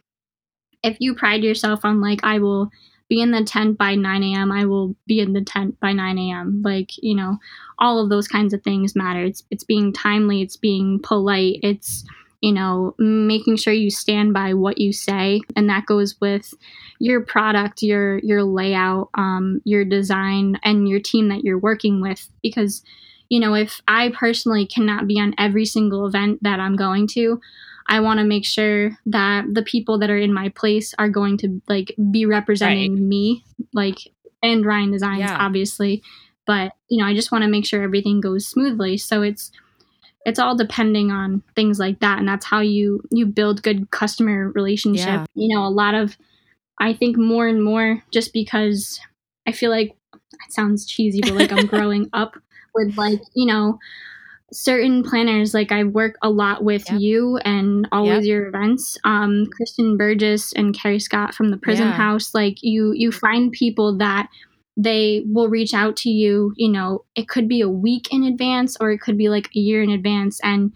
[0.83, 2.71] if you pride yourself on like I will
[3.09, 4.51] be in the tent by 9 a.m.
[4.51, 6.63] I will be in the tent by 9 a.m.
[6.65, 7.39] Like you know,
[7.79, 9.23] all of those kinds of things matter.
[9.23, 10.41] It's it's being timely.
[10.43, 11.59] It's being polite.
[11.63, 12.05] It's
[12.43, 16.53] you know making sure you stand by what you say, and that goes with
[16.99, 22.29] your product, your your layout, um, your design, and your team that you're working with.
[22.43, 22.83] Because
[23.31, 27.41] you know, if I personally cannot be on every single event that I'm going to,
[27.87, 31.39] I want to make sure that the people that are in my place are going
[31.39, 33.97] to like be representing me, like
[34.43, 35.37] and Ryan Designs, Yeah.
[35.39, 36.03] obviously.
[36.47, 38.99] But you know, I just want to make sure everything goes smoothly.
[38.99, 39.51] So it's
[40.25, 44.51] it's all depending on things like that, and that's how you you build good customer
[44.55, 45.07] relationship.
[45.07, 45.27] Yeah.
[45.35, 46.17] You know, a lot of
[46.81, 49.01] I think more and more just because
[49.47, 52.37] I feel like it sounds cheesy, but like I'm growing up
[52.75, 53.79] with like you know
[54.55, 57.01] certain planners like i work a lot with Yep.
[57.01, 61.87] you and all always your events um kristen burgess and carrie scott from the prison
[61.87, 61.95] Yeah.
[61.95, 64.29] house like you you find people that
[64.77, 68.77] they will reach out to you you know it could be a week in advance
[68.81, 70.73] or it could be like a year in advance and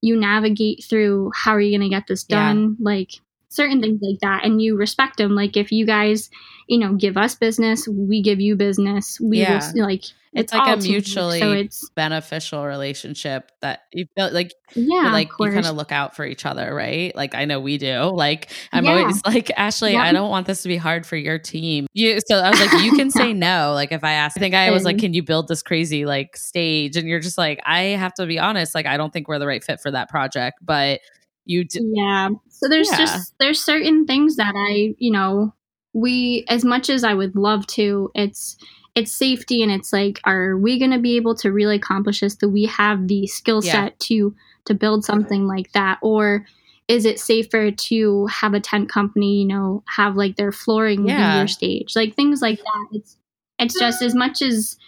[0.00, 2.48] you navigate through how are you going to get this Yeah.
[2.48, 3.12] done like
[3.48, 6.28] certain things like that and you respect them like if you guys
[6.66, 9.60] you know give us business we give you business we Yeah.
[9.74, 10.02] will like
[10.32, 15.28] It's like all a mutually so it's beneficial relationship that you feel like yeah like
[15.38, 17.14] you kind of look out for each other, right?
[17.16, 18.00] Like I know we do.
[18.12, 18.98] Like I'm Yeah.
[18.98, 20.02] always like Ashley, Yeah.
[20.02, 21.86] I don't want this to be hard for your team.
[21.94, 23.72] You so I was like, you can say no.
[23.72, 26.36] Like if I ask, I think I was like, can you build this crazy like
[26.36, 26.96] stage?
[26.96, 28.74] And you're just like, I have to be honest.
[28.74, 31.00] Like I don't think we're the right fit for that project, but
[31.46, 32.98] you d- yeah so there's Yeah.
[32.98, 35.54] just there's certain things that i you know
[35.96, 38.56] we as much as i would love to it's
[38.94, 42.34] it's safety and it's like are we going to be able to really accomplish this?
[42.34, 43.72] Do we have the skill Yeah.
[43.72, 45.98] set to to build something like that?
[46.00, 46.46] Or
[46.88, 51.32] is it safer to have a tent company you know have like their flooring Yeah.
[51.32, 51.94] be your stage?
[51.94, 52.86] Like things like that.
[52.92, 53.18] It's
[53.58, 54.78] it's just as much as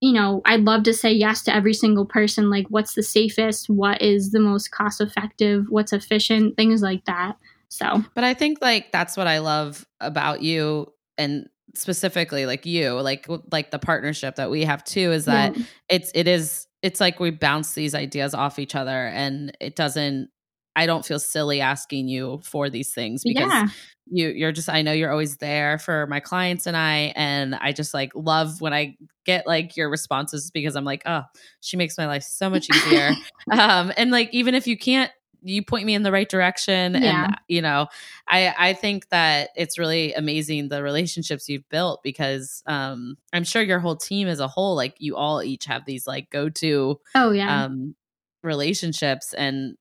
[0.00, 3.70] you know i'd love to say yes to every single person like what's the safest?
[3.70, 5.64] What is the most cost effective?
[5.70, 6.56] What's efficient?
[6.56, 7.36] Things like that
[7.76, 12.92] so But I think like that's what I love about you and specifically like you,
[13.00, 15.64] like like the partnership that we have too is that yeah.
[15.88, 20.28] it's it is it's like we bounce these ideas off each other and it doesn't
[20.74, 23.68] I don't feel silly asking you for these things because yeah
[24.06, 27.72] you you're just I know you're always there for my clients and I and I
[27.72, 31.22] just like love when I get like your responses because I'm like, oh,
[31.60, 33.10] she makes my life so much easier.
[33.50, 35.10] um and like even if you can't
[35.48, 37.24] you point me in the right direction Yeah.
[37.26, 37.86] and you know
[38.26, 43.62] i i think that it's really amazing the relationships you've built because um i'm sure
[43.62, 47.30] your whole team as a whole like you all each have these like go-to oh
[47.30, 47.94] yeah um
[48.42, 49.76] relationships and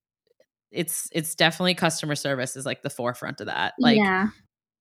[0.72, 4.28] it's it's definitely customer service is like the forefront of that like yeah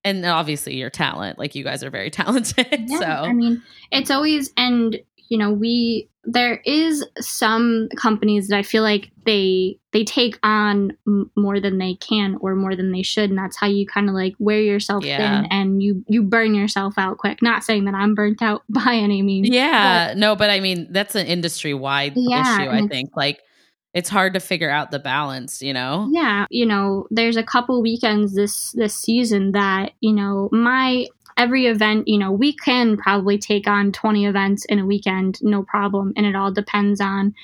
[0.05, 4.11] and obviously your talent like you guys are very talented Yeah, so I mean, it's
[4.11, 10.05] always and you know we there is some companies that I feel like they they
[10.05, 13.67] take on m- more than they can or more than they should, and that's how
[13.67, 15.19] you kind of like wear yourself Yeah.
[15.19, 17.43] thin and you you burn yourself out quick.
[17.43, 19.51] Not saying that I'm burnt out by any means.
[19.51, 23.41] yeah no but i mean that's an industry wide Yeah, issue i think like
[23.93, 27.81] it's hard to figure out the balance you know Yeah, you know, there's a couple
[27.83, 31.07] weekends this this season that you know my
[31.37, 32.09] every event.
[32.09, 36.27] You know, we can probably take on 20 events in a weekend, no problem, and
[36.27, 37.35] it all depends on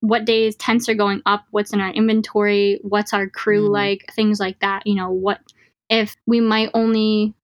[0.00, 3.72] what days tents are going up, what's in our inventory, what's our crew Mhm.
[3.72, 4.86] like, things like that.
[4.86, 5.40] You know, what
[5.88, 7.34] if we might only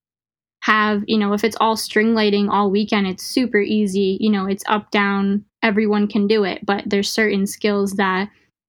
[0.62, 4.18] have, you know, if it's all string lighting all weekend, it's super easy.
[4.20, 6.64] You know, it's up, down, everyone can do it.
[6.66, 8.28] But there's certain skills that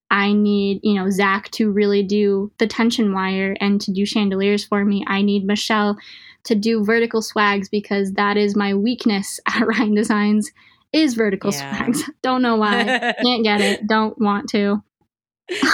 [0.09, 4.63] I need, you know, Zach to really do the tension wire and to do chandeliers
[4.65, 5.03] for me.
[5.07, 5.97] I need Michelle
[6.45, 10.51] to do vertical swags because that is my weakness at Ryan Designs
[10.93, 11.77] is vertical Yeah.
[11.77, 12.03] swags.
[12.21, 12.83] Don't know why.
[13.23, 13.87] Can't get it.
[13.87, 14.83] Don't want to.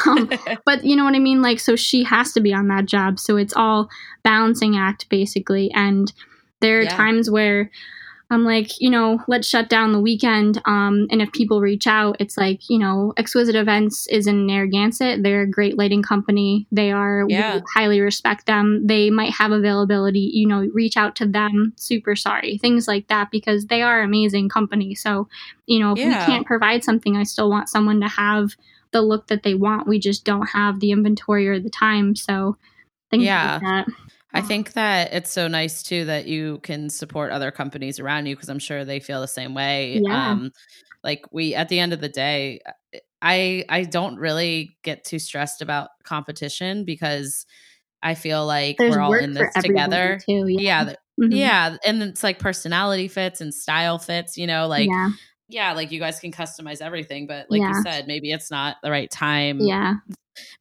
[0.08, 0.30] Um,
[0.66, 1.42] but you know what I mean?
[1.42, 3.20] Like, so she has to be on that job.
[3.20, 3.90] So it's all
[4.24, 5.72] balancing act basically.
[5.74, 6.12] And
[6.62, 6.90] there are Yeah.
[6.96, 7.70] times where
[8.30, 10.62] I'm like, you know, let's shut down the weekend.
[10.66, 15.24] Um, and if people reach out, it's like, you know, Exquisite Events is in Narragansett.
[15.24, 16.68] They're a great lighting company.
[16.70, 17.56] They are, Yeah.
[17.58, 18.86] we highly respect them.
[18.86, 21.72] They might have availability, you know, reach out to them.
[21.78, 22.58] Super sorry.
[22.58, 24.94] Things like that because they are amazing company.
[24.94, 25.30] So,
[25.66, 26.20] you know, if Yeah.
[26.20, 28.50] we can't provide something, I still want someone to have
[28.92, 29.88] the look that they want.
[29.88, 32.14] We just don't have the inventory or the time.
[32.16, 32.58] So,
[33.10, 33.54] things Yeah.
[33.54, 33.94] like that.
[34.38, 38.36] I think that it's so nice too that you can support other companies around you
[38.36, 40.00] because I'm sure they feel the same way.
[40.04, 40.32] Yeah.
[40.32, 40.52] Um,
[41.04, 42.60] like we, at the end of the day,
[43.22, 47.46] I I don't really get too stressed about competition because
[48.04, 50.20] I feel like There's we're all in this together.
[50.28, 50.46] too.
[50.48, 50.86] Yeah.
[50.90, 51.36] Yeah, Mhm.
[51.36, 54.38] yeah, and it's like personality fits and style fits.
[54.38, 55.10] You know, like yeah.
[55.50, 57.70] yeah, like you guys can customize everything, but like Yeah.
[57.70, 59.60] you said, maybe it's not the right time.
[59.62, 59.96] Yeah.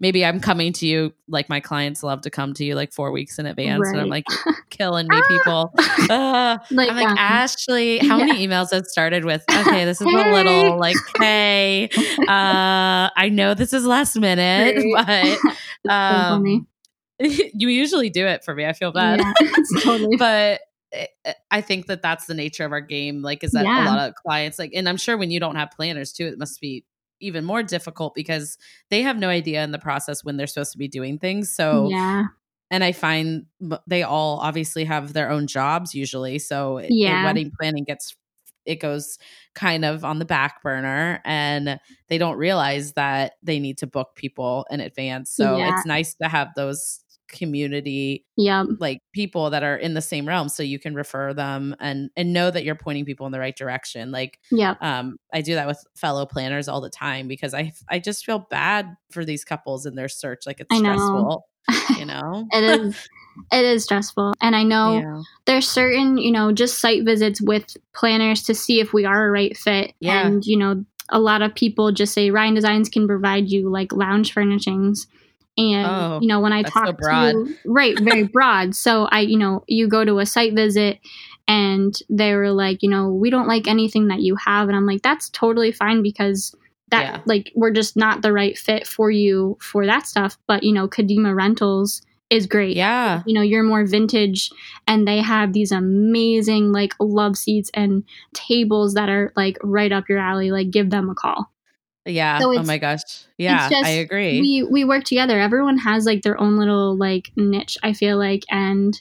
[0.00, 3.10] Maybe I'm coming to you like my clients love to come to you like four
[3.12, 4.24] weeks in advance, and I'm like
[4.70, 5.72] killing me, people.
[6.08, 7.98] Uh, Like, I'm like um, Ashley.
[7.98, 9.42] How many emails have started with?
[9.50, 11.88] Okay, this is a little like, hey,
[12.28, 15.36] uh, I know this is last minute, Right.
[15.84, 16.66] but um,
[17.18, 18.64] you usually do it for me.
[18.66, 19.50] I feel bad, Yeah,
[19.82, 20.16] totally.
[20.16, 20.60] but
[20.94, 23.22] I- I think that that's the nature of our game.
[23.22, 23.84] Like, is that Yeah.
[23.84, 26.38] a lot of clients like, and I'm sure when you don't have planners too, it
[26.38, 26.84] must be
[27.20, 28.58] even more difficult because
[28.90, 31.50] they have no idea in the process when they're supposed to be doing things.
[31.54, 32.24] So, yeah.
[32.70, 33.46] and I find
[33.86, 36.38] they all obviously have their own jobs usually.
[36.38, 37.24] So, Yeah.
[37.24, 38.16] wedding planning gets
[38.64, 39.16] it goes
[39.54, 44.16] kind of on the back burner and they don't realize that they need to book
[44.16, 45.30] people in advance.
[45.30, 45.72] So, Yeah.
[45.76, 50.48] it's nice to have those community yeah like people that are in the same realm
[50.48, 53.56] so you can refer them and and know that you're pointing people in the right
[53.56, 57.72] direction like yeah um i do that with fellow planners all the time because i
[57.88, 60.92] i just feel bad for these couples in their search like it's I know.
[60.92, 61.48] stressful
[61.98, 63.08] you know it is.
[63.52, 67.76] It is stressful, and I know yeah there's certain you know just site visits with
[67.94, 69.94] planners to see if we are a right fit.
[70.00, 70.26] Yeah.
[70.26, 73.92] And you know a lot of people just say Ryan Designs can provide you like
[73.92, 75.06] lounge furnishings.
[75.58, 77.32] And Oh, you know when I so talk broad.
[77.32, 78.74] to right, very broad.
[78.74, 80.98] So I, you know, you go to a site visit
[81.48, 84.86] and they were like, you know, we don't like anything that you have, and I'm
[84.86, 86.54] like, that's totally fine because
[86.90, 87.20] that Yeah.
[87.26, 90.38] like we're just not the right fit for you for that stuff.
[90.46, 92.76] But you know, Kadima Rentals is great.
[92.76, 94.50] yeah You know, you're more vintage,
[94.86, 100.08] and they have these amazing like love seats and tables that are like right up
[100.08, 100.50] your alley.
[100.50, 101.50] Like, give them a call.
[102.06, 102.38] Yeah.
[102.38, 103.00] So oh my gosh.
[103.38, 104.40] yeah just- i agree.
[104.40, 105.38] we we work together.
[105.38, 109.00] Everyone has like their own little like niche i feel like and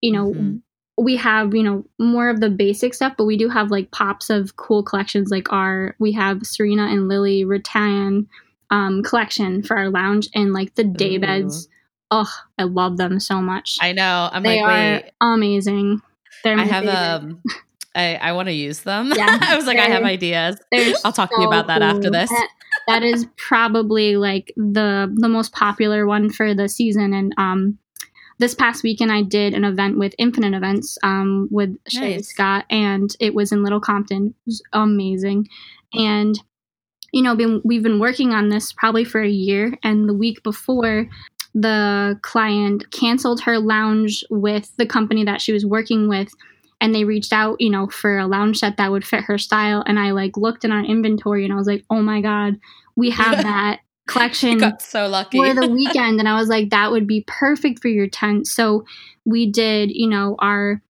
[0.00, 0.62] you know Mhm.
[0.96, 4.30] we have you know more of the basic stuff but we do have like pops
[4.30, 8.26] of cool collections like our we have serena and lily rattan
[8.70, 11.68] um collection for our lounge and like the day beds.
[12.10, 13.76] Oh i love them so much.
[13.82, 14.28] I know.
[14.32, 15.12] I'm they like are wait.
[15.20, 16.00] amazing.
[16.44, 16.96] They're i have favorite.
[16.96, 17.42] um
[17.98, 20.56] i i want to use them Yeah, i was like i have ideas
[21.04, 22.30] I'll talk to you about that after this.
[22.30, 22.48] That-
[22.86, 27.12] that is probably like the the most popular one for the season.
[27.12, 27.78] And um,
[28.38, 32.28] this past weekend, I did an event with Infinite Events um, with Shay Nice.
[32.28, 34.28] Scott, and it was in Little Compton.
[34.28, 35.48] It was amazing.
[35.92, 36.40] And
[37.12, 39.78] you know, been, we've been working on this probably for a year.
[39.82, 41.08] And the week before,
[41.54, 46.28] the client canceled her lounge with the company that she was working with
[46.80, 49.82] and they reached out you know for a lounge set that would fit her style.
[49.86, 52.54] And i like looked in our inventory and i was like oh my god
[52.96, 55.38] we have that you collection got so lucky.
[55.38, 56.18] for the weekend.
[56.18, 58.46] And i was like that would be perfect for your tent.
[58.46, 58.84] So
[59.26, 60.80] we did you know our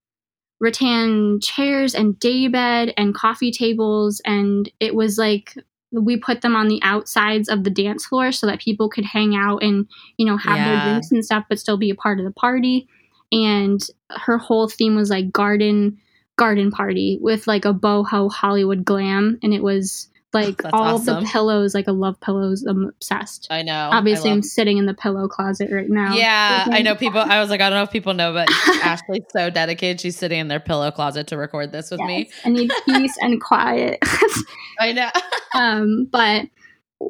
[0.61, 4.21] rattan chairs and daybed and coffee tables.
[4.25, 5.55] And it was like
[5.91, 9.35] we put them on the outsides of the dance floor so that people could hang
[9.35, 10.65] out and you know have Yeah.
[10.83, 12.87] their drinks and stuff but still be a part of the party
[13.31, 15.97] and her whole theme was like garden
[16.37, 21.23] garden party with like a boho hollywood glam and it was like That's all awesome.
[21.23, 23.47] the pillows like i love pillows i'm obsessed.
[23.49, 23.89] I know.
[23.91, 26.13] Obviously I i'm sitting in the pillow closet right now.
[26.13, 28.47] Yeah i know people i was like i don't know if people know but
[28.83, 32.29] ashley's so dedicated she's sitting in their pillow closet to record this with me.
[32.45, 33.97] I need peace and quiet.
[34.79, 35.09] I know.
[35.55, 36.45] Um but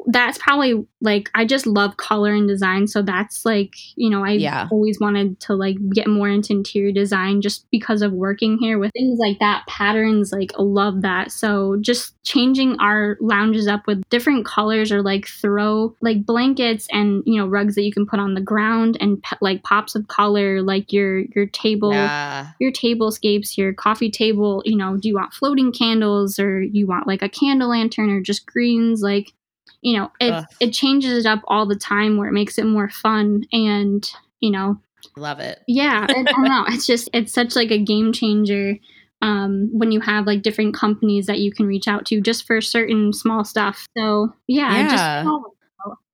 [0.07, 2.87] that's probably like I just love color and design.
[2.87, 4.67] So that's like, you know, I Yeah.
[4.71, 8.91] always wanted to like get more into interior design just because of working here with
[8.93, 11.31] things like that, patterns, like love that.
[11.31, 17.23] So just changing our lounges up with different colors or like throw like blankets and,
[17.25, 20.07] you know, rugs that you can put on the ground and pe- like pops of
[20.07, 25.15] color, like your your table yeah your tablescapes, your coffee table, you know, do you
[25.15, 29.01] want floating candles or you want like a candle lantern or just greens?
[29.01, 29.31] Like,
[29.81, 30.45] you know, it Ugh.
[30.59, 34.51] it changes it up all the time where it makes it more fun and, you
[34.51, 34.79] know,
[35.15, 36.65] love it yeah, I, I don't know.
[36.67, 38.77] It's just it's such like a game changer
[39.21, 42.61] um, when you have like different companies that you can reach out to just for
[42.61, 43.85] certain small stuff.
[43.97, 45.23] So yeah, Yeah.
[45.23, 45.39] just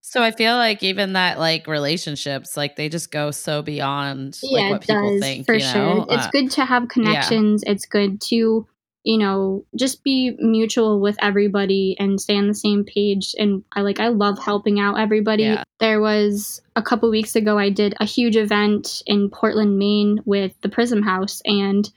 [0.02, 4.62] So I feel like even that like relationships, like they just go so beyond like
[4.62, 5.46] yeah, what it people does think.
[5.46, 5.82] for you sure.
[5.82, 6.06] know?
[6.10, 7.64] It's Uh, good to have connections.
[7.66, 8.68] It's good to
[9.06, 13.36] you know just be mutual with everybody and stay on the same page.
[13.38, 15.44] And I like I love helping out everybody.
[15.44, 15.64] Yeah.
[15.80, 20.54] There was a couple weeks ago I did a huge event in Portland, Maine, with
[20.62, 21.90] the Prism House and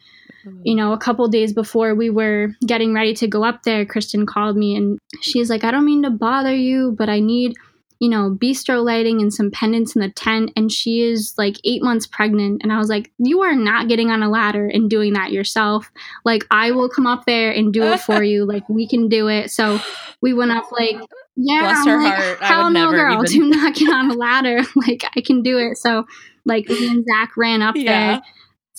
[0.44, 0.60] mm-hmm.
[0.64, 4.26] you know, a couple days before we were getting ready to go up there, Kristen
[4.26, 7.54] called me and she's like, I don't mean to bother you, but I need,
[8.00, 10.52] you know, bistro lighting and some pendants in the tent.
[10.54, 12.62] And she is like eight months pregnant.
[12.62, 15.90] And I was like, You are not getting on a ladder and doing that yourself.
[16.24, 18.44] Like, I will come up there and do it for you.
[18.44, 19.50] Like, we can do it.
[19.50, 19.80] So
[20.20, 20.96] we went up, like,
[21.36, 22.38] yeah, Bless I'm her like, heart.
[22.42, 23.12] I Hell would no, never girl.
[23.24, 24.60] even- Do not get on a ladder.
[24.76, 25.76] like, I can do it.
[25.78, 26.06] So,
[26.44, 27.84] like, me and Zach ran up Yeah.
[28.14, 28.22] there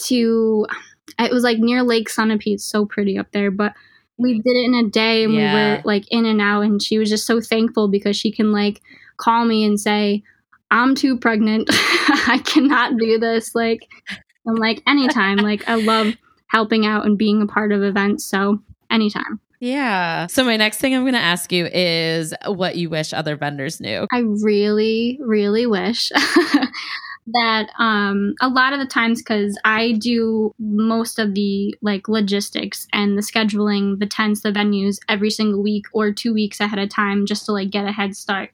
[0.05, 0.65] to
[1.19, 2.53] it was like near Lake Sunapee.
[2.53, 3.73] It's so pretty up there, but
[4.17, 6.97] we did it in a day and we were like in and out and she
[6.97, 8.81] was just so thankful because she can like
[9.19, 10.23] call me and say,
[10.71, 11.69] I'm too pregnant.
[11.71, 13.53] I cannot do this.
[13.55, 13.87] Like
[14.47, 15.37] I'm like anytime.
[15.37, 16.15] like I love
[16.47, 18.25] helping out and being a part of events.
[18.25, 18.59] So
[18.89, 19.39] anytime.
[19.59, 20.27] Yeah.
[20.27, 23.81] So my next thing I'm going to ask you is what you wish other vendors
[23.81, 24.07] knew.
[24.11, 26.09] I really, really wish
[27.33, 32.87] that um, a lot of the times, because I do most of the like logistics
[32.93, 36.89] and the scheduling, the tents, the venues every single week or two weeks ahead of
[36.89, 38.51] time just to like get a head start.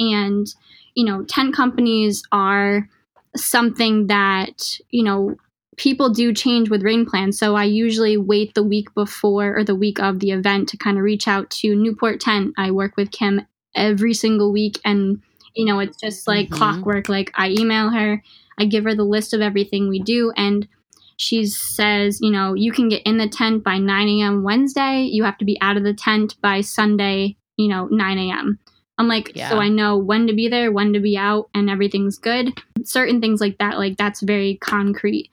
[0.00, 0.46] And,
[0.94, 2.88] you know, tent companies are
[3.36, 5.36] something that, you know,
[5.76, 7.38] people do change with rain plans.
[7.38, 10.96] So I usually wait the week before or the week of the event to kind
[10.96, 12.54] of reach out to Newport Tent.
[12.56, 13.42] I work with Kim
[13.74, 15.20] every single week and
[15.54, 16.52] you know it's just like Mhm.
[16.52, 18.22] clockwork like i email her
[18.58, 20.68] i give her the list of everything we do and
[21.16, 25.24] she says you know you can get in the tent by 9 a.m wednesday you
[25.24, 28.58] have to be out of the tent by sunday you know 9 a.m
[28.98, 29.48] i'm like Yeah.
[29.50, 32.52] so i know when to be there when to be out and everything's good
[32.84, 35.30] certain things like that like that's very concrete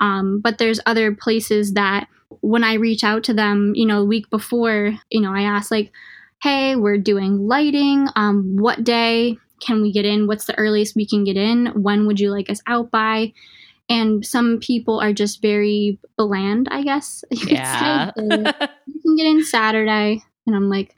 [0.00, 2.08] um, but there's other places that
[2.40, 5.70] when i reach out to them you know a week before you know i ask
[5.70, 5.92] like
[6.42, 8.08] hey, we're doing lighting.
[8.16, 10.26] Um, what day can we get in?
[10.26, 11.66] What's the earliest we can get in?
[11.82, 13.34] When would you like us out by?
[13.90, 17.24] And some people are just very bland, I guess.
[17.30, 18.10] you could Yeah.
[18.16, 18.22] say.
[18.86, 20.22] You can get in Saturday.
[20.46, 20.96] And I'm like,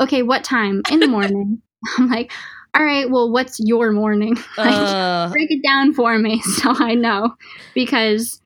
[0.00, 0.82] okay, what time?
[0.88, 1.60] In the morning.
[1.98, 2.32] I'm like,
[2.74, 4.36] all right, well, what's your morning?
[4.56, 5.32] Like, Ugh.
[5.32, 7.34] break it down for me so I know
[7.74, 8.40] because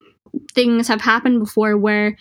[0.55, 2.17] things have happened before where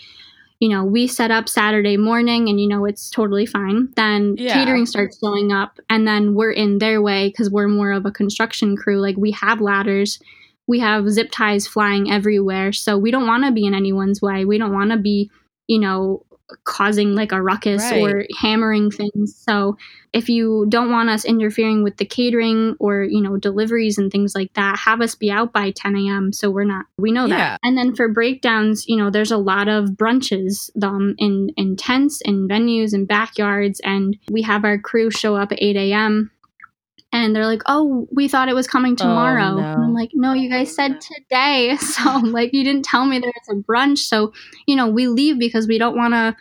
[0.60, 4.54] you know we set up Saturday morning and you know it's totally fine then Yeah.
[4.54, 8.12] catering starts showing up and then we're in their way cuz we're more of a
[8.12, 10.20] construction crew like we have ladders
[10.68, 14.46] we have zip ties flying everywhere so we don't want to be in anyone's way
[14.46, 15.30] we don't want to be
[15.68, 16.24] you know
[16.64, 18.02] causing like a ruckus Right.
[18.02, 19.78] or hammering things so
[20.14, 24.34] if you don't want us interfering with the catering or you know deliveries and things
[24.34, 27.38] like that have us be out by 10 a.m so we're not we know Yeah.
[27.38, 31.76] that and then for breakdowns you know there's a lot of brunches um, in in
[31.76, 36.32] tents in venues and backyards and we have our crew show up at 8 a.m
[37.12, 39.60] and they're like oh we thought it was coming tomorrow no.
[39.60, 43.32] and i'm like no you guys said today so like you didn't tell me there
[43.47, 44.34] was a brunch so
[44.68, 46.36] you know we leave because we don't want to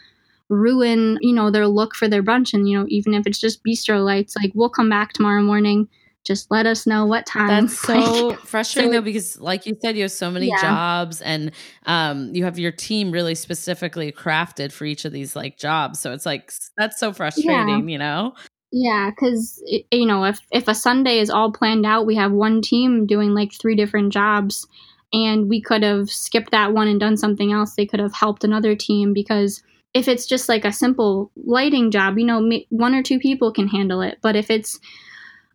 [0.49, 3.65] ruin you know their look for their brunch and you know even if it's just
[3.65, 5.89] bistro lights like we'll come back tomorrow morning
[6.25, 9.77] just let us know what time That's so Like, frustrating so- though, because like you
[9.81, 10.61] said, you have so many Yeah.
[10.61, 11.53] jobs and
[11.85, 16.01] um, you have your team really specifically crafted for each of these like jobs.
[16.01, 18.35] So it's like that's so frustrating, you know?
[18.73, 22.61] Yeah because you know if if a sunday is all planned out we have one
[22.61, 24.67] team doing like three different jobs
[25.13, 28.45] and we could have skipped that one and done something else they could have helped
[28.45, 29.63] another team because
[29.95, 33.69] if it's just like a simple lighting job you know one or two people can
[33.69, 34.81] handle it but if it's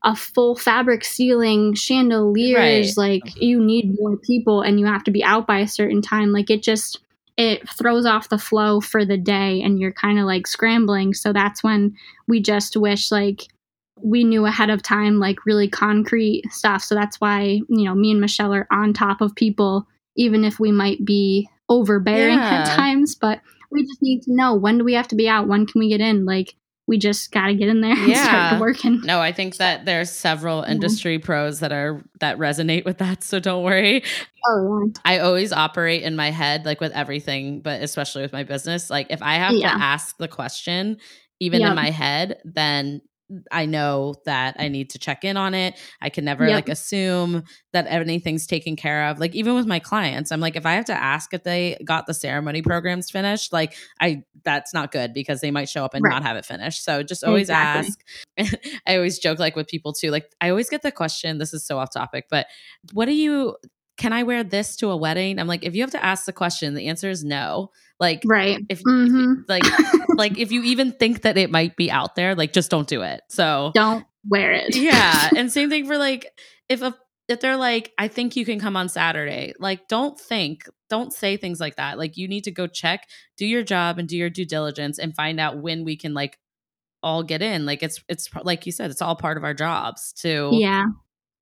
[0.04, 5.24] a full fabric ceiling chandeliers like you need more people and you have to be
[5.24, 7.00] out by a certain time like it just
[7.42, 11.12] it throws off the flow for the day and you're kind of like scrambling.
[11.16, 11.96] So that's when
[12.28, 13.48] we just wish like
[14.00, 16.84] we knew ahead of time like really concrete stuff.
[16.84, 20.60] So that's why you know me and michelle are on top of people even if
[20.60, 23.16] we might be overbearing at times.
[23.16, 25.48] But we just need to know when do we have to be out?
[25.48, 26.26] When can we get in?
[26.26, 26.54] Like
[26.88, 28.48] we just got to get in there and Yeah.
[28.50, 30.72] start working No, I think that there's several Yeah.
[30.72, 33.24] industry pros that are that resonate with that.
[33.24, 34.04] So don't worry.
[34.48, 38.44] oh yeah I always operate in my head, like with everything, but especially with my
[38.44, 38.90] business.
[38.90, 39.70] Like if I have Yeah.
[39.78, 40.98] to ask the question,
[41.40, 41.70] even Yep.
[41.70, 43.02] in my head, then
[43.52, 45.80] I know that I need to check in on it.
[46.02, 46.52] I can never Yep.
[46.52, 49.20] like assume that anything's taken care of.
[49.20, 52.08] Like even with my clients, I'm like if I have to ask if they got
[52.08, 56.04] the ceremony programs finished, like I that's not good because they might show up and
[56.04, 56.12] Right.
[56.12, 56.84] not have it finished.
[56.84, 57.50] So just always Exactly.
[57.50, 58.00] ask.
[58.88, 60.12] I always joke like with people too.
[60.12, 62.48] Like I always get the question, this is so off topic, but
[62.94, 63.56] what do you
[64.02, 65.38] can I wear this to a wedding?
[65.40, 67.70] I'm like if you have to ask the question, the answer is no.
[68.00, 68.58] Like Right.
[68.68, 69.44] if, if Mhm.
[69.48, 69.64] like
[70.18, 73.04] like if you even think that it might be out there, like just don't do
[73.04, 73.22] it.
[73.30, 74.76] So Don't wear it.
[74.76, 76.26] yeah, and same thing for like
[76.68, 76.96] if a
[77.28, 79.54] if they're like, I think you can come on Saturday.
[79.58, 81.98] Like, don't think, don't say things like that.
[81.98, 85.16] Like, you need to go check, do your job, and do your due diligence, and
[85.16, 86.38] find out when we can like
[87.02, 87.66] all get in.
[87.66, 90.86] Like, it's it's like you said, it's all part of our jobs to yeah.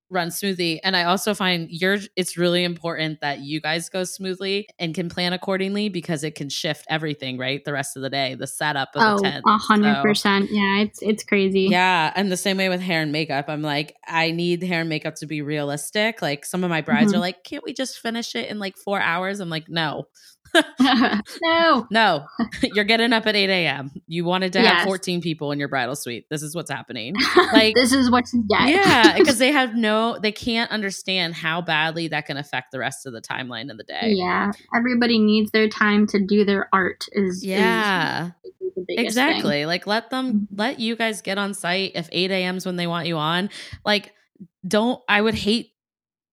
[0.10, 0.82] Run smoothly.
[0.84, 5.10] And I also find you're it's really important that you guys go smoothly and can
[5.10, 7.64] plan accordingly because it can shift everything, right?
[7.64, 9.43] The rest of the day, the setup of Oh, the tent.
[9.47, 10.49] a hundred So- percent.
[10.51, 11.68] Yeah, it's it's crazy.
[11.70, 13.45] yeah, and the same way with hair and makeup.
[13.49, 16.22] I'm like, I need hair and makeup to be realistic.
[16.22, 17.22] Like some of my brides are Mhm.
[17.22, 19.39] like, can't we just finish it in like four hours?
[19.39, 20.05] I'm like, no,
[21.41, 21.88] no.
[21.91, 22.26] no,
[22.64, 23.91] you're getting up at 8 a.m.
[24.08, 24.86] You wanted to have Yes.
[24.86, 26.26] 14 people in your bridal suite.
[26.30, 27.16] This is what's happening.
[27.54, 28.43] Like- this is what you.
[28.50, 33.06] Yeah, because they have no, they can't understand how badly that can affect the rest
[33.06, 34.14] of the timeline of the day.
[34.16, 34.52] yeah.
[34.76, 37.06] Everybody needs their time to do their art.
[37.12, 38.28] Is Yeah.
[38.43, 39.00] is biggest thing.
[39.06, 40.58] exactly like let them Mhm.
[40.58, 43.50] let you guys get on site if 8 a.m.'s when they want you on
[43.86, 44.14] like
[44.66, 45.72] don't i would hate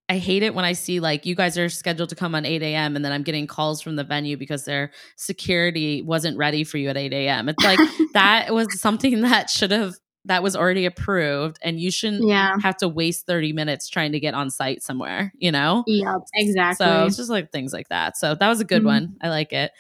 [0.09, 2.63] i hate it when i see like you guys are scheduled to come on 8
[2.63, 6.79] a.m and then i'm getting calls from the venue because their security wasn't ready for
[6.79, 7.79] you at 8 a.m it's like
[8.15, 9.95] that was something that should have
[10.25, 12.57] that was already approved and you shouldn't Yeah.
[12.61, 16.17] have to waste 30 minutes trying to get on site somewhere you know Yep.
[16.35, 16.85] Exactly.
[16.85, 18.87] so it's just like things like that so that was a good Mhm.
[18.87, 19.71] one i like it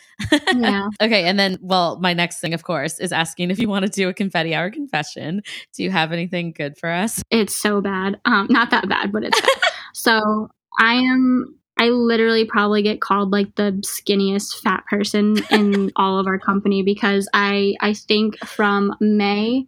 [0.55, 0.89] yeah.
[1.01, 3.91] Okay, and then, well, my next thing, of course, is asking if you want to
[3.91, 5.43] do a confetti hour confession.
[5.74, 7.22] Do you have anything good for us?
[7.31, 8.18] It's so bad.
[8.24, 9.51] Um, not that bad, but it's bad.
[9.97, 11.55] So I am.
[11.78, 16.82] I literally probably get called like the skinniest fat person in all of our company
[16.82, 19.66] because I I think from May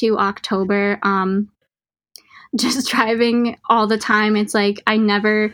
[0.00, 1.50] to October, um,
[2.56, 4.36] just driving all the time.
[4.36, 5.52] It's like I never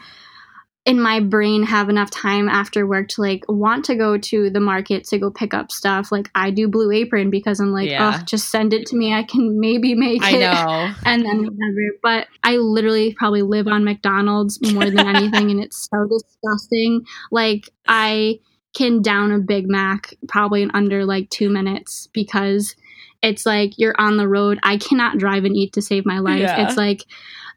[0.87, 4.61] in my brain have enough time after work to like want to go to the
[4.61, 6.11] market to go pick up stuff.
[6.11, 8.18] Like I do Blue Apron because I'm like, Yeah.
[8.18, 9.12] oh, just send it to me.
[9.12, 10.95] I can maybe make I it know.
[11.05, 11.99] and then whatever.
[12.03, 17.05] But I literally probably live on McDonald's more than anything, and it's so disgusting.
[17.31, 18.41] Like I
[18.74, 22.74] can down a Big Mac probably in under like two minutes because
[23.22, 24.59] it's like you're on the road.
[24.62, 26.41] I cannot drive and eat to save my life.
[26.41, 26.66] Yeah.
[26.66, 27.05] It's like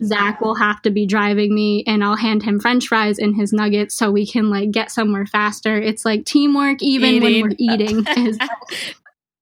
[0.03, 3.51] Zach will have to be driving me, and I'll hand him French fries and his
[3.51, 5.75] nuggets so we can like get somewhere faster.
[5.75, 8.05] It's like teamwork, even when we're eating.
[8.17, 8.37] Is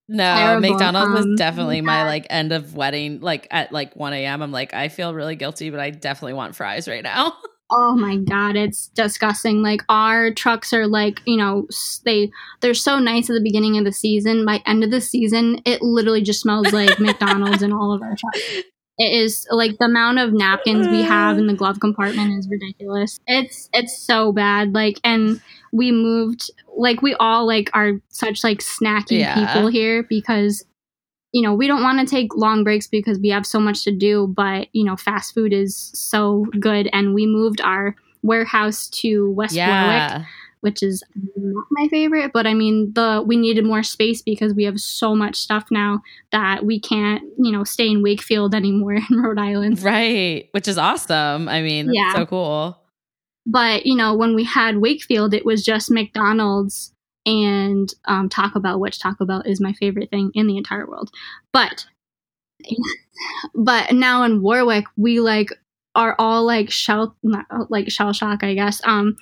[0.07, 0.69] no, terrible.
[0.69, 4.41] McDonald's was Um, definitely my like end of wedding, like at like 1 a.m.
[4.41, 7.33] I'm like, I feel really guilty, but I definitely want fries right now.
[7.73, 9.61] Oh my god, it's disgusting.
[9.61, 11.67] Like our trucks are like, you know,
[12.03, 12.29] they
[12.59, 14.45] they're so nice at the beginning of the season.
[14.45, 18.17] By end of the season, it literally just smells like McDonald's in all of our
[18.17, 18.41] trucks.
[19.01, 23.19] It is like the amount of napkins we have in the glove compartment is ridiculous.
[23.25, 24.73] It's it's so bad.
[24.73, 25.41] Like and
[25.71, 29.33] we moved like we all like are such like snacky Yeah.
[29.33, 30.63] people here because
[31.33, 33.91] you know, we don't want to take long breaks because we have so much to
[33.91, 39.31] do, but you know, fast food is so good and we moved our warehouse to
[39.31, 40.25] West Warwick, yeah.
[40.61, 41.03] Which is
[41.35, 45.13] not my favorite, but I mean, the we needed more space because we have so
[45.15, 46.01] much stuff now
[46.31, 49.81] that we can't, you know, stay in Wakefield anymore in Rhode Island.
[49.83, 50.47] Right.
[50.51, 51.49] Which is awesome.
[51.49, 52.13] I mean, that's Yeah.
[52.15, 52.77] so cool.
[53.45, 56.93] But, you know, when we had Wakefield, it was just McDonald's
[57.25, 61.09] and um, Taco Bell, which Taco Bell is my favorite thing in the entire world.
[61.51, 61.85] But,
[63.55, 65.49] but now in Warwick, we like
[65.95, 67.15] are all like shell,
[67.69, 68.79] like shell shock, I guess.
[68.85, 69.17] Um,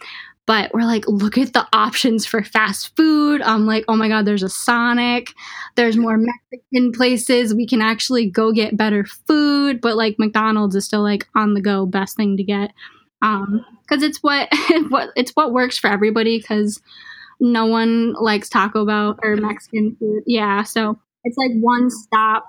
[0.45, 3.41] but we're like, look at the options for fast food.
[3.41, 5.33] I'm like, oh my god, there's a Sonic.
[5.75, 7.53] There's more Mexican places.
[7.53, 9.79] We can actually go get better food.
[9.81, 12.71] But like McDonald's is still like on the go, best thing to get
[13.21, 14.47] um because it's what
[14.89, 16.81] what it's what works for everybody because
[17.41, 22.45] no one likes taco bell or mexican food yeah so it's like one stop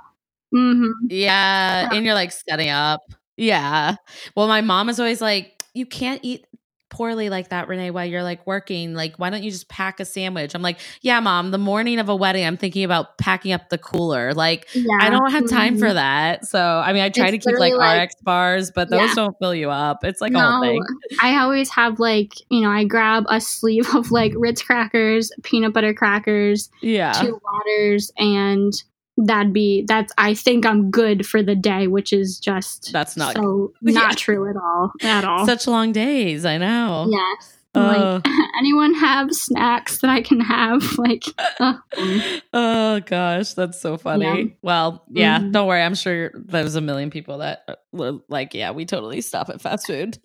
[0.53, 1.88] hmm Yeah.
[1.93, 3.01] And you're like setting up.
[3.36, 3.97] Yeah.
[4.36, 6.45] Well, my mom is always like, you can't eat
[6.91, 8.95] poorly like that, Renee, while you're like working.
[8.95, 10.55] Like, why don't you just pack a sandwich?
[10.55, 13.78] I'm like, yeah, mom, the morning of a wedding, I'm thinking about packing up the
[13.78, 14.34] cooler.
[14.34, 15.95] Like, yeah I don't have time for Mhm.
[15.95, 16.45] that.
[16.47, 19.14] So, I mean, I try It's to keep like, like- RX bars, but those Yeah.
[19.14, 20.05] don't fill you up.
[20.05, 20.82] It's like a whole no, thing.
[21.22, 25.72] I always have like you know I grab a sleeve of like Ritz crackers, peanut
[25.72, 27.12] butter crackers, Yeah.
[27.12, 28.72] two waters, and
[29.26, 33.34] that'd be that's I think I'm good for the day, which is just That's not
[33.36, 33.92] so Yeah.
[34.00, 34.92] not true at all.
[35.02, 35.46] At all.
[35.46, 36.44] such long days.
[36.44, 37.08] I know.
[37.10, 37.56] yes.
[37.72, 38.20] Uh.
[38.24, 40.82] like anyone have snacks that I can have?
[40.98, 41.22] Like
[41.60, 41.74] uh,
[42.52, 44.24] oh gosh, that's so funny.
[44.24, 44.44] Yeah.
[44.62, 45.52] Well, yeah, Mhm.
[45.52, 45.82] don't worry.
[45.82, 49.60] I'm sure there's a million people that uh, were like, yeah, we totally stop at
[49.60, 50.18] fast food.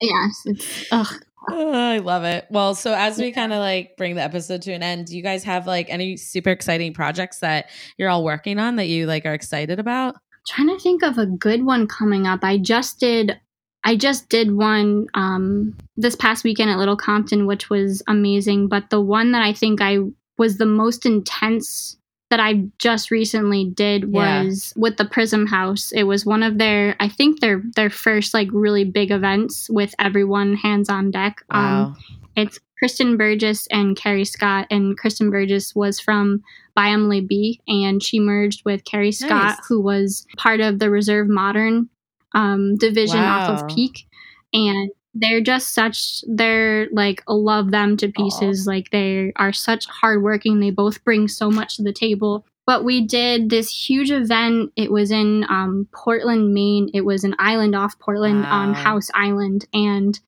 [0.00, 1.12] yes, it's ugh.
[1.48, 2.46] Oh, I love it.
[2.50, 5.22] Well, so as we kind of like bring the episode to an end, do you
[5.22, 9.24] guys have like any super exciting projects that you're all working on that you like
[9.26, 10.16] are excited about?
[10.46, 12.40] trying to think of a good one coming up.
[12.42, 13.38] I just did
[13.84, 18.90] I just did one um this past weekend at Little Compton which was amazing, but
[18.90, 19.98] the one that I think I
[20.38, 21.96] was the most intense
[22.36, 24.42] that I just recently did Yeah.
[24.44, 25.90] was with the Prism House.
[25.92, 29.94] It was one of their I think their their first like really big events with
[29.98, 31.42] everyone hands on deck.
[31.50, 31.96] Um
[32.36, 36.42] it's Kristen Burgess and Carrie Scott, and Kristen Burgess was from
[36.74, 39.66] by Emily B, and she merged with Carrie Scott, Nice.
[39.66, 41.88] who was part of the Reserve Modern
[42.34, 44.06] um, division off of Peak,
[44.52, 44.90] and
[45.20, 48.66] they're just such they're like love them to pieces.
[48.66, 50.60] Like they are such hardworking.
[50.60, 52.44] They both bring so much to the table.
[52.66, 54.72] But we did this huge event.
[54.74, 56.90] It was in um, Portland, Maine.
[56.92, 58.74] It was an island off Portland on Wow.
[58.74, 60.18] House Island, and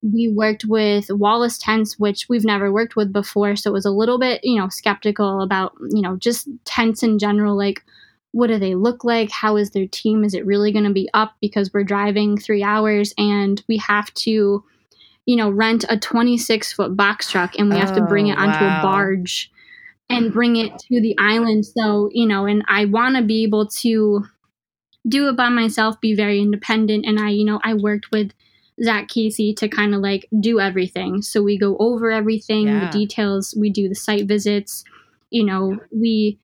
[0.00, 3.56] we worked with Wallace Tents, which we've never worked with before.
[3.56, 7.18] So it was a little bit, you know, skeptical about, you know, just tents in
[7.18, 7.56] general.
[7.56, 7.84] Like,
[8.32, 9.30] what do they look like?
[9.30, 10.24] How is their team?
[10.24, 11.34] Is it really going to be up?
[11.40, 14.64] Because we're driving three hours and we have to,
[15.26, 18.32] you know, rent a 26 foot box truck and we have to oh, bring Oh,
[18.32, 18.80] it onto wow.
[18.80, 19.50] a barge
[20.08, 21.64] and bring it to the island.
[21.66, 24.24] So, you know, and I want to be able to
[25.06, 27.04] do it by myself, be very independent.
[27.06, 28.32] And I, you know, I worked with
[28.82, 31.22] Zach Casey to kind of like do everything.
[31.22, 32.86] So we go over everything, Yeah.
[32.86, 34.84] the details, we do the site visits,
[35.30, 36.38] you know, we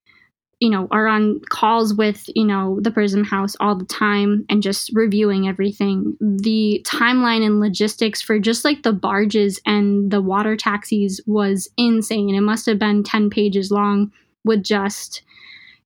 [0.61, 4.63] you know are on calls with you know the prism house all the time and
[4.63, 6.17] just reviewing everything.
[6.21, 12.35] The timeline and logistics for just like the barges and the water taxis was insane.
[12.35, 14.13] It must have been 10 pages long
[14.45, 15.23] with just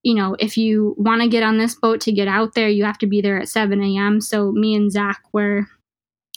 [0.02, 2.84] you know if you want to get on this boat to get out there you
[2.84, 5.66] have to be there at 7 a.m so me and zach were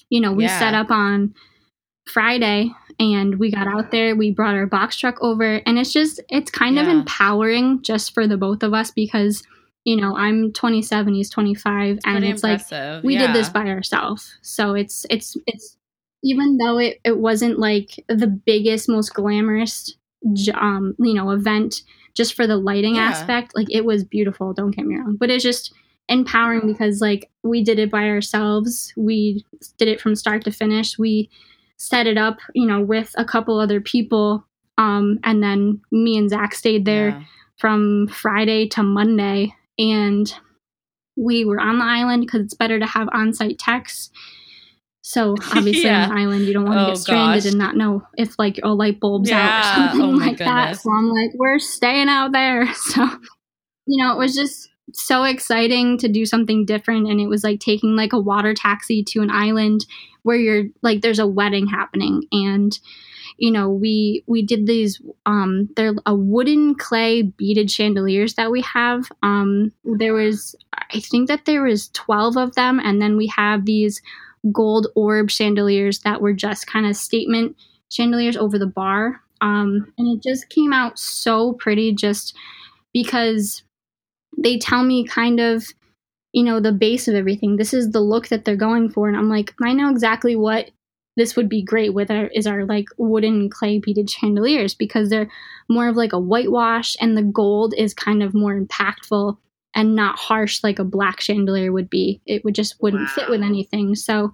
[0.10, 0.60] you know we Yeah.
[0.60, 1.34] set up on
[2.08, 2.70] friday
[3.00, 6.52] and we got out there we brought our box truck over and it's just it's
[6.52, 9.44] kind of empowering just for the both of us because
[9.84, 13.04] you know i'm 27 he's 25 and Pretty it's like impressive.
[13.04, 15.78] we did this by ourselves so it's it's it's
[16.24, 19.96] even though it, it wasn't like the biggest most glamorous
[20.56, 21.84] um you know event
[22.16, 23.10] just for the lighting Yeah.
[23.10, 25.74] aspect like it was beautiful don't get me wrong but it's just
[26.08, 29.44] empowering because like we did it by ourselves we
[29.78, 31.30] did it from start to finish we
[31.78, 34.46] set it up you know with a couple other people
[34.78, 37.24] um and then me and zach stayed there Yeah.
[37.60, 40.34] from Friday to Monday, and
[41.16, 44.10] we were on the island because it's better to have on-site techs.
[45.02, 46.04] So obviously Yeah.
[46.04, 47.52] on the island, you don't want to Oh, get stranded gosh.
[47.52, 50.76] and not know if like a light bulb's out or something Oh, like that.
[50.82, 52.68] So I'm like, we're staying out there.
[52.76, 53.06] So
[53.88, 57.60] you know, it was just so exciting to do something different, and it was like
[57.62, 59.86] taking like a water taxi to an island
[60.26, 62.80] where you're like there's a wedding happening and
[63.38, 68.62] you know we we did these um they're a wooden clay beaded chandeliers that we
[68.62, 69.06] have.
[69.22, 70.56] Um there was
[70.92, 74.02] i think that there was 12 of them and then we have these
[74.52, 77.56] gold orb chandeliers that were just kind of statement
[77.92, 79.22] chandeliers over the bar.
[79.42, 82.36] Um and it just came out so pretty just
[82.94, 83.62] because
[84.40, 85.68] they tell me kind of
[86.36, 87.56] you know the base of everything.
[87.56, 89.08] This is the look that they're going for.
[89.08, 90.70] And i'm like i know exactly what
[91.16, 95.32] this would be great with our is our like wooden clay beaded chandeliers because they're
[95.70, 99.38] more of like a whitewash and the gold is kind of more impactful
[99.74, 102.22] and not harsh like a black chandelier would be.
[102.26, 103.96] It would just wouldn't fit with anything.
[103.96, 104.32] So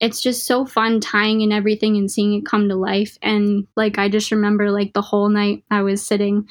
[0.00, 3.16] it's just so fun tying in everything and seeing it come to life.
[3.22, 6.46] And like i just remember like the whole night i was sitting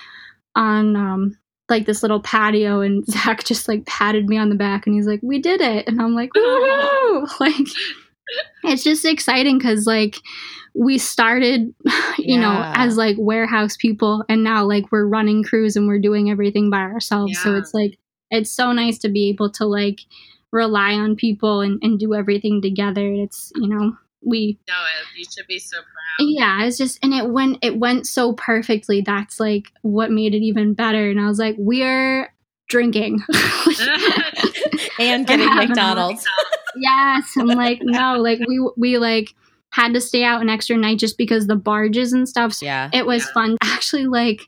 [0.55, 1.37] on um
[1.69, 5.07] like this little patio and Zach just like patted me on the back and he's
[5.07, 7.27] like, We did it and I'm like, Woo!
[7.39, 7.55] like
[8.63, 10.17] it's just exciting because like
[10.75, 11.73] we started
[12.19, 16.29] you know as like warehouse people and now like we're running crews and we're doing
[16.29, 17.39] everything by ourselves.
[17.41, 17.97] So it's like
[18.29, 20.01] it's so nice to be able to like
[20.51, 23.11] rely on people and, and do everything together.
[23.13, 24.73] It's you know, we No,
[25.15, 26.25] you should be so proud.
[26.27, 30.41] yeah it's just and it went it went so perfectly that's like what made it
[30.43, 32.33] even better and i was like we're
[32.67, 33.19] drinking
[34.99, 36.25] and getting McDonald's.
[36.75, 39.33] yes i'm like no like we we like
[39.71, 42.89] had to stay out an extra night just because the barges and stuff Yeah.
[42.93, 43.33] it was Yeah.
[43.33, 44.41] fun actually like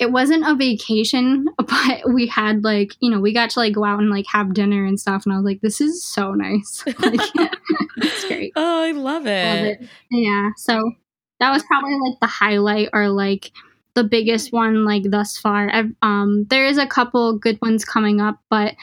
[0.00, 3.84] it wasn't a vacation, but we had like, you know, we got to like go
[3.84, 5.24] out and like have dinner and stuff.
[5.24, 6.82] And I was like, this is so nice.
[6.98, 7.20] like,
[7.98, 8.52] it's great.
[8.56, 9.54] Oh, I love it.
[9.54, 9.88] Love it.
[10.10, 10.50] Yeah.
[10.56, 10.92] So
[11.38, 13.52] that was probably like the highlight or like
[13.94, 15.70] the biggest one like thus far.
[15.70, 18.74] I've, um, there is a couple good ones coming up, but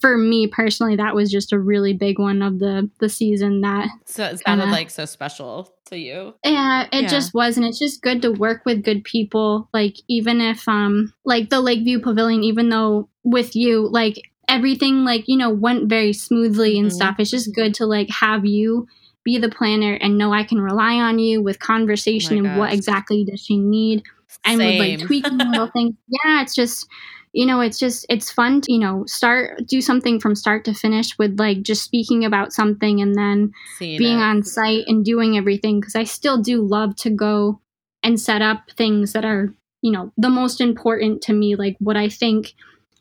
[0.00, 3.60] for me personally, that was just a really big one of the the season.
[3.60, 6.34] That so it sounded like so special to you.
[6.44, 7.08] Yeah, it yeah.
[7.08, 9.68] just was, and it's just good to work with good people.
[9.72, 15.24] Like even if um like the Lakeview Pavilion, even though with you like everything like
[15.26, 16.96] you know went very smoothly and mm-hmm.
[16.96, 17.16] stuff.
[17.18, 18.86] It's just good to like have you
[19.24, 22.72] be the planner and know I can rely on you with conversation oh and what
[22.72, 24.02] exactly does she need
[24.44, 24.78] and Same.
[24.78, 25.94] with like tweaking little things.
[26.08, 26.88] Yeah, it's just
[27.32, 30.74] you know, it's just it's fun to, you know, start do something from start to
[30.74, 34.22] finish with like just speaking about something and then Seeing being it.
[34.22, 37.60] on site and doing everything because I still do love to go
[38.02, 41.96] and set up things that are, you know, the most important to me, like what
[41.96, 42.54] I think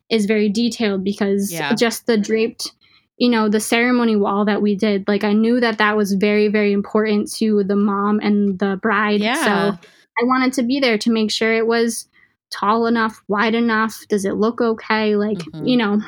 [0.09, 1.73] is very detailed because yeah.
[1.73, 2.71] just the draped
[3.17, 6.47] you know the ceremony wall that we did like i knew that that was very
[6.47, 9.45] very important to the mom and the bride yeah.
[9.45, 9.87] so
[10.19, 12.09] i wanted to be there to make sure it was
[12.51, 14.03] tall enough, wide enough?
[14.09, 15.15] Does it look okay?
[15.15, 15.65] Like, mm-hmm.
[15.65, 16.01] you know,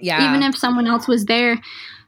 [0.00, 0.28] yeah.
[0.28, 1.60] Even if someone else was there,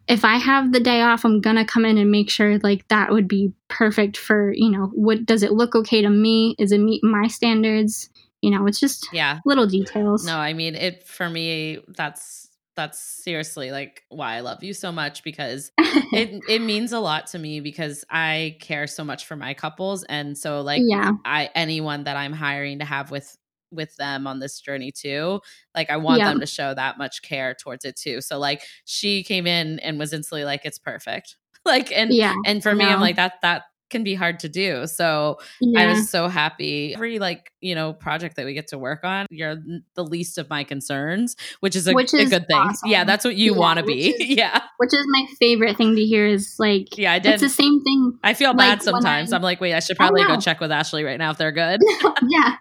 [0.09, 3.11] if I have the day off, I'm gonna come in and make sure like that
[3.11, 6.55] would be perfect for, you know, what does it look okay to me?
[6.59, 8.11] Is it meet my standards?
[8.43, 10.25] You know, it's just yeah, little details.
[10.25, 12.47] No, I mean it for me, that's
[12.77, 17.29] that's seriously like why I love you so much because it it means a lot
[17.29, 21.12] to me because I care so much for my couples and so like yeah.
[21.25, 23.37] I anyone that I'm hiring to have with
[23.77, 25.41] with them on this journey too.
[25.74, 26.31] Like I want yeah.
[26.31, 28.20] them to show that much care towards it too.
[28.20, 31.37] So like she came in and was instantly like it's perfect.
[31.66, 34.87] Like and yeah, and for me I'm like that that can be hard to do.
[34.87, 35.83] So yeah.
[35.83, 36.95] I was so happy.
[36.95, 39.57] Every like, you know, project that we get to work on, you're
[39.95, 42.57] the least of my concerns, which is a, which is a good thing.
[42.57, 42.91] Awesome.
[42.91, 44.11] Yeah, that's what you yeah, want to be.
[44.20, 44.61] Is, yeah.
[44.79, 47.35] Which is my favorite thing to hear is like Yeah, I did.
[47.35, 48.18] It's the same thing.
[48.22, 49.33] I feel bad sometimes.
[49.33, 51.53] I, am like, wait, I should probably go check with Ashley right now if they're
[51.53, 51.81] good.
[52.29, 52.57] yeah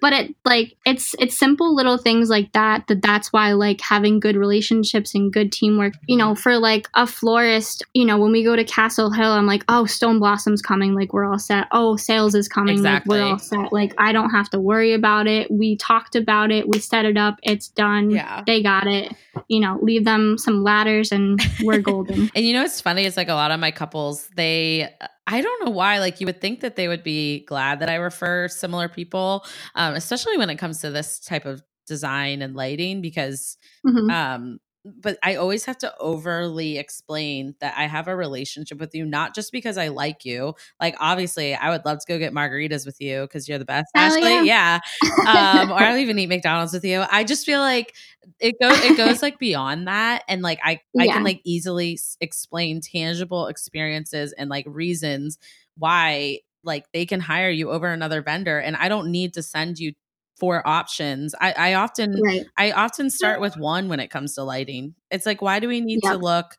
[0.00, 4.20] but it like it's it's simple little things like that that that's why like having
[4.20, 8.44] good relationships and good teamwork you know for like a florist you know when we
[8.44, 11.66] go to castle hill i'm like oh stone blossoms coming like we're all set.
[11.72, 13.18] Oh sales is coming exactly.
[13.18, 13.72] like we're all set.
[13.72, 15.50] Like i don't have to worry about it.
[15.50, 16.68] We talked about it.
[16.68, 17.38] We set it up.
[17.42, 18.10] It's done.
[18.10, 18.42] Yeah.
[18.46, 19.14] They got it.
[19.48, 22.30] You know leave them some ladders and we're golden.
[22.38, 24.88] And you know what's funny is like a lot of my couples they
[25.28, 25.98] I don't know why.
[25.98, 29.94] Like you would think that they would be glad that I refer similar people, um,
[29.94, 34.10] especially when it comes to this type of design and lighting, because mm-hmm.
[34.10, 34.58] um,
[35.00, 39.34] but I always have to overly explain that I have a relationship with you, not
[39.34, 40.54] just because I like you.
[40.80, 43.86] Like, obviously, I would love to go get margaritas with you because you're the best,
[43.94, 44.46] Hell Ashley.
[44.46, 44.80] Yeah.
[45.24, 45.60] yeah.
[45.60, 47.04] Um, or I'll even eat McDonald's with you.
[47.10, 47.94] I just feel like
[48.40, 51.12] it goes it goes like beyond that, and like I I yeah.
[51.14, 55.38] can like easily explain tangible experiences and like reasons
[55.76, 59.78] why like they can hire you over another vendor, and I don't need to send
[59.78, 59.92] you
[60.38, 61.34] for options.
[61.40, 62.46] I, I often right.
[62.56, 64.94] I often start with one when it comes to lighting.
[65.10, 66.14] It's like, why do we need yep.
[66.14, 66.56] to look?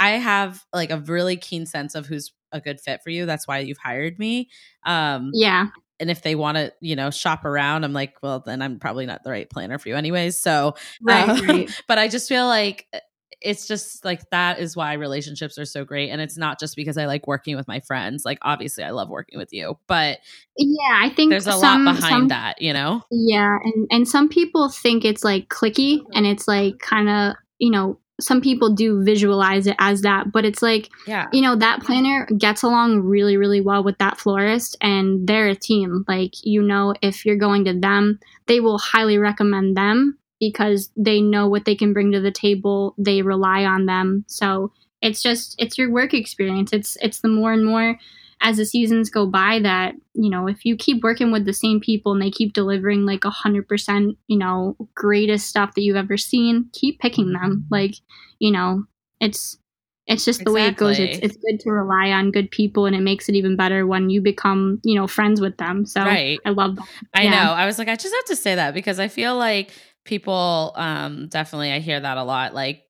[0.00, 3.26] I have like a really keen sense of who's a good fit for you.
[3.26, 4.50] That's why you've hired me.
[4.84, 5.68] Um, yeah.
[6.00, 9.06] And if they want to, you know, shop around, I'm like, well, then I'm probably
[9.06, 10.36] not the right planner for you, anyways.
[10.36, 11.82] So, right, um, right.
[11.88, 12.88] but I just feel like
[13.44, 16.96] it's just like that is why relationships are so great and it's not just because
[16.96, 20.18] i like working with my friends like obviously i love working with you but
[20.56, 23.02] yeah i think there's a some, lot behind some, that you know?
[23.10, 27.70] Yeah and and some people think it's like clicky and it's like kind of you
[27.70, 31.26] know some people do visualize it as that but it's like yeah.
[31.32, 35.54] you know that planner gets along really really well with that florist and they're a
[35.54, 40.90] team like you know if you're going to them they will highly recommend them because
[40.96, 42.96] they know what they can bring to the table.
[42.98, 44.24] They rely on them.
[44.26, 46.72] So it's just it's your work experience.
[46.72, 47.96] It's it's the more and more
[48.40, 51.78] as the seasons go by that you know if you keep working with the same
[51.78, 55.94] people and they keep delivering like a hundred percent you know greatest stuff that you've
[55.94, 57.66] ever seen keep picking them mm-hmm.
[57.70, 57.94] like
[58.40, 58.82] you know
[59.20, 59.58] it's
[60.08, 60.60] it's just the exactly.
[60.60, 63.36] way it goes it's, it's good to rely on good people and it makes it
[63.36, 66.40] even better when you become you know friends with them so right.
[66.44, 67.30] i love that i yeah.
[67.30, 69.70] know i was like i just have to say that because i feel like
[70.04, 72.84] people um definitely I hear that a lot like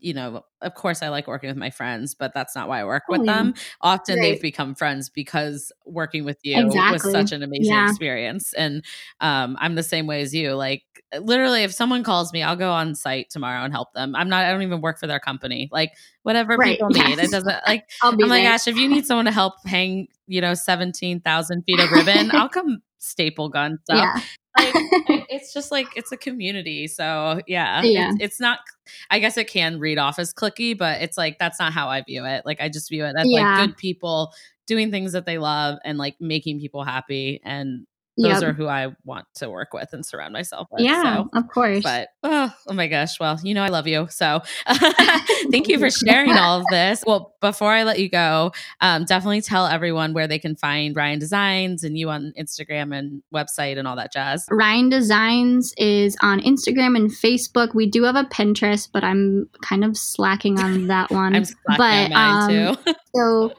[0.00, 2.84] you know, of course I like working with my friends, but that's not why I
[2.84, 3.54] work with oh, them.
[3.80, 4.22] Often right.
[4.22, 6.92] they've become friends because working with you exactly.
[6.92, 7.88] was such an amazing yeah.
[7.88, 8.52] experience.
[8.52, 8.84] And
[9.20, 10.52] um, I'm the same way as you.
[10.52, 10.82] Like
[11.18, 14.14] literally if someone calls me, I'll go on site tomorrow and help them.
[14.14, 15.68] I'm not I don't even work for their company.
[15.72, 15.92] Like
[16.22, 16.78] whatever right.
[16.78, 17.08] people yes.
[17.08, 17.18] need.
[17.18, 20.54] It doesn't like I'm like, gosh, if you need someone to help hang, you know,
[20.54, 24.10] 17,000 feet of ribbon, I'll come staple gun stuff.
[24.16, 24.22] Yeah.
[24.58, 24.74] Like,
[25.30, 26.86] it's just like it's a community.
[26.86, 28.10] So yeah, Yeah.
[28.12, 28.60] It's, it's not.
[29.10, 32.02] I guess it can read off as clicky, but it's like that's not how I
[32.02, 32.44] view it.
[32.46, 33.58] Like I just view it as Yeah.
[33.58, 34.32] like good people
[34.66, 37.86] doing things that they love and like making people happy, and
[38.18, 38.42] those Yep.
[38.42, 40.82] are who I want to work with and surround myself with.
[40.82, 41.30] yeah, So.
[41.34, 41.82] of course.
[41.82, 43.18] But oh, oh my gosh.
[43.20, 44.08] Well, you know, I love you.
[44.10, 44.42] So
[45.50, 47.04] thank you for sharing all of this.
[47.06, 51.18] Well, before I let you go, um, definitely tell everyone where they can find Ryan
[51.18, 54.46] Designs and you on Instagram and website and all that jazz.
[54.50, 57.74] Ryan Designs is on Instagram and Facebook.
[57.74, 61.34] We do have a Pinterest, but I'm kind of slacking on that one.
[61.34, 62.94] I'm slacking but on mine um, too.
[63.14, 63.52] so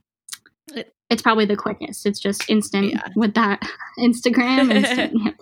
[1.08, 2.04] It- It's probably the quickest.
[2.06, 3.02] It's just instant Yeah.
[3.16, 3.60] with that
[3.98, 4.70] Instagram.
[4.74, 5.32] Instant, yeah.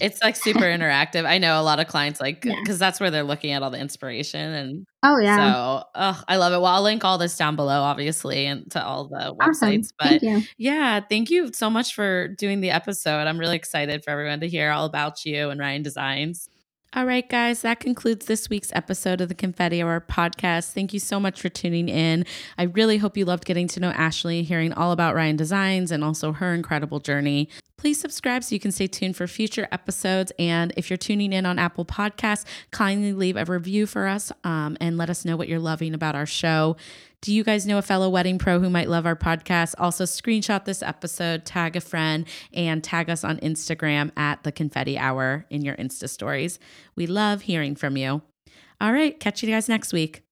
[0.00, 1.24] It's like super interactive.
[1.24, 2.54] I know a lot of clients like Yeah.
[2.60, 6.36] because that's where they're looking at all the inspiration and oh yeah, so oh, I
[6.36, 6.56] love it.
[6.56, 9.70] Well, I'll link all this down below, obviously, and to all the awesome.
[9.70, 9.92] websites.
[9.98, 10.48] But Thank.
[10.58, 13.26] Yeah, thank you so much for doing the episode.
[13.26, 16.49] I'm really excited for everyone to hear all about you and Ryan Designs.
[16.92, 20.72] All right, guys, that concludes this week's episode of the Confetti Hour podcast.
[20.72, 22.26] Thank you so much for tuning in.
[22.58, 26.02] I really hope you loved getting to know Ashley, hearing all about Ryan Designs and
[26.02, 27.48] also her incredible journey.
[27.80, 30.32] Please subscribe so you can stay tuned for future episodes.
[30.38, 34.76] And if you're tuning in on Apple Podcasts, kindly leave a review for us um,
[34.82, 36.76] and let us know what you're loving about our show.
[37.22, 39.76] Do you guys know a fellow wedding pro who might love our podcast?
[39.78, 44.98] Also, screenshot this episode, tag a friend, and tag us on Instagram at the Confetti
[44.98, 46.58] Hour in your Insta stories.
[46.96, 48.20] We love hearing from you.
[48.78, 50.22] All right, catch you guys next week.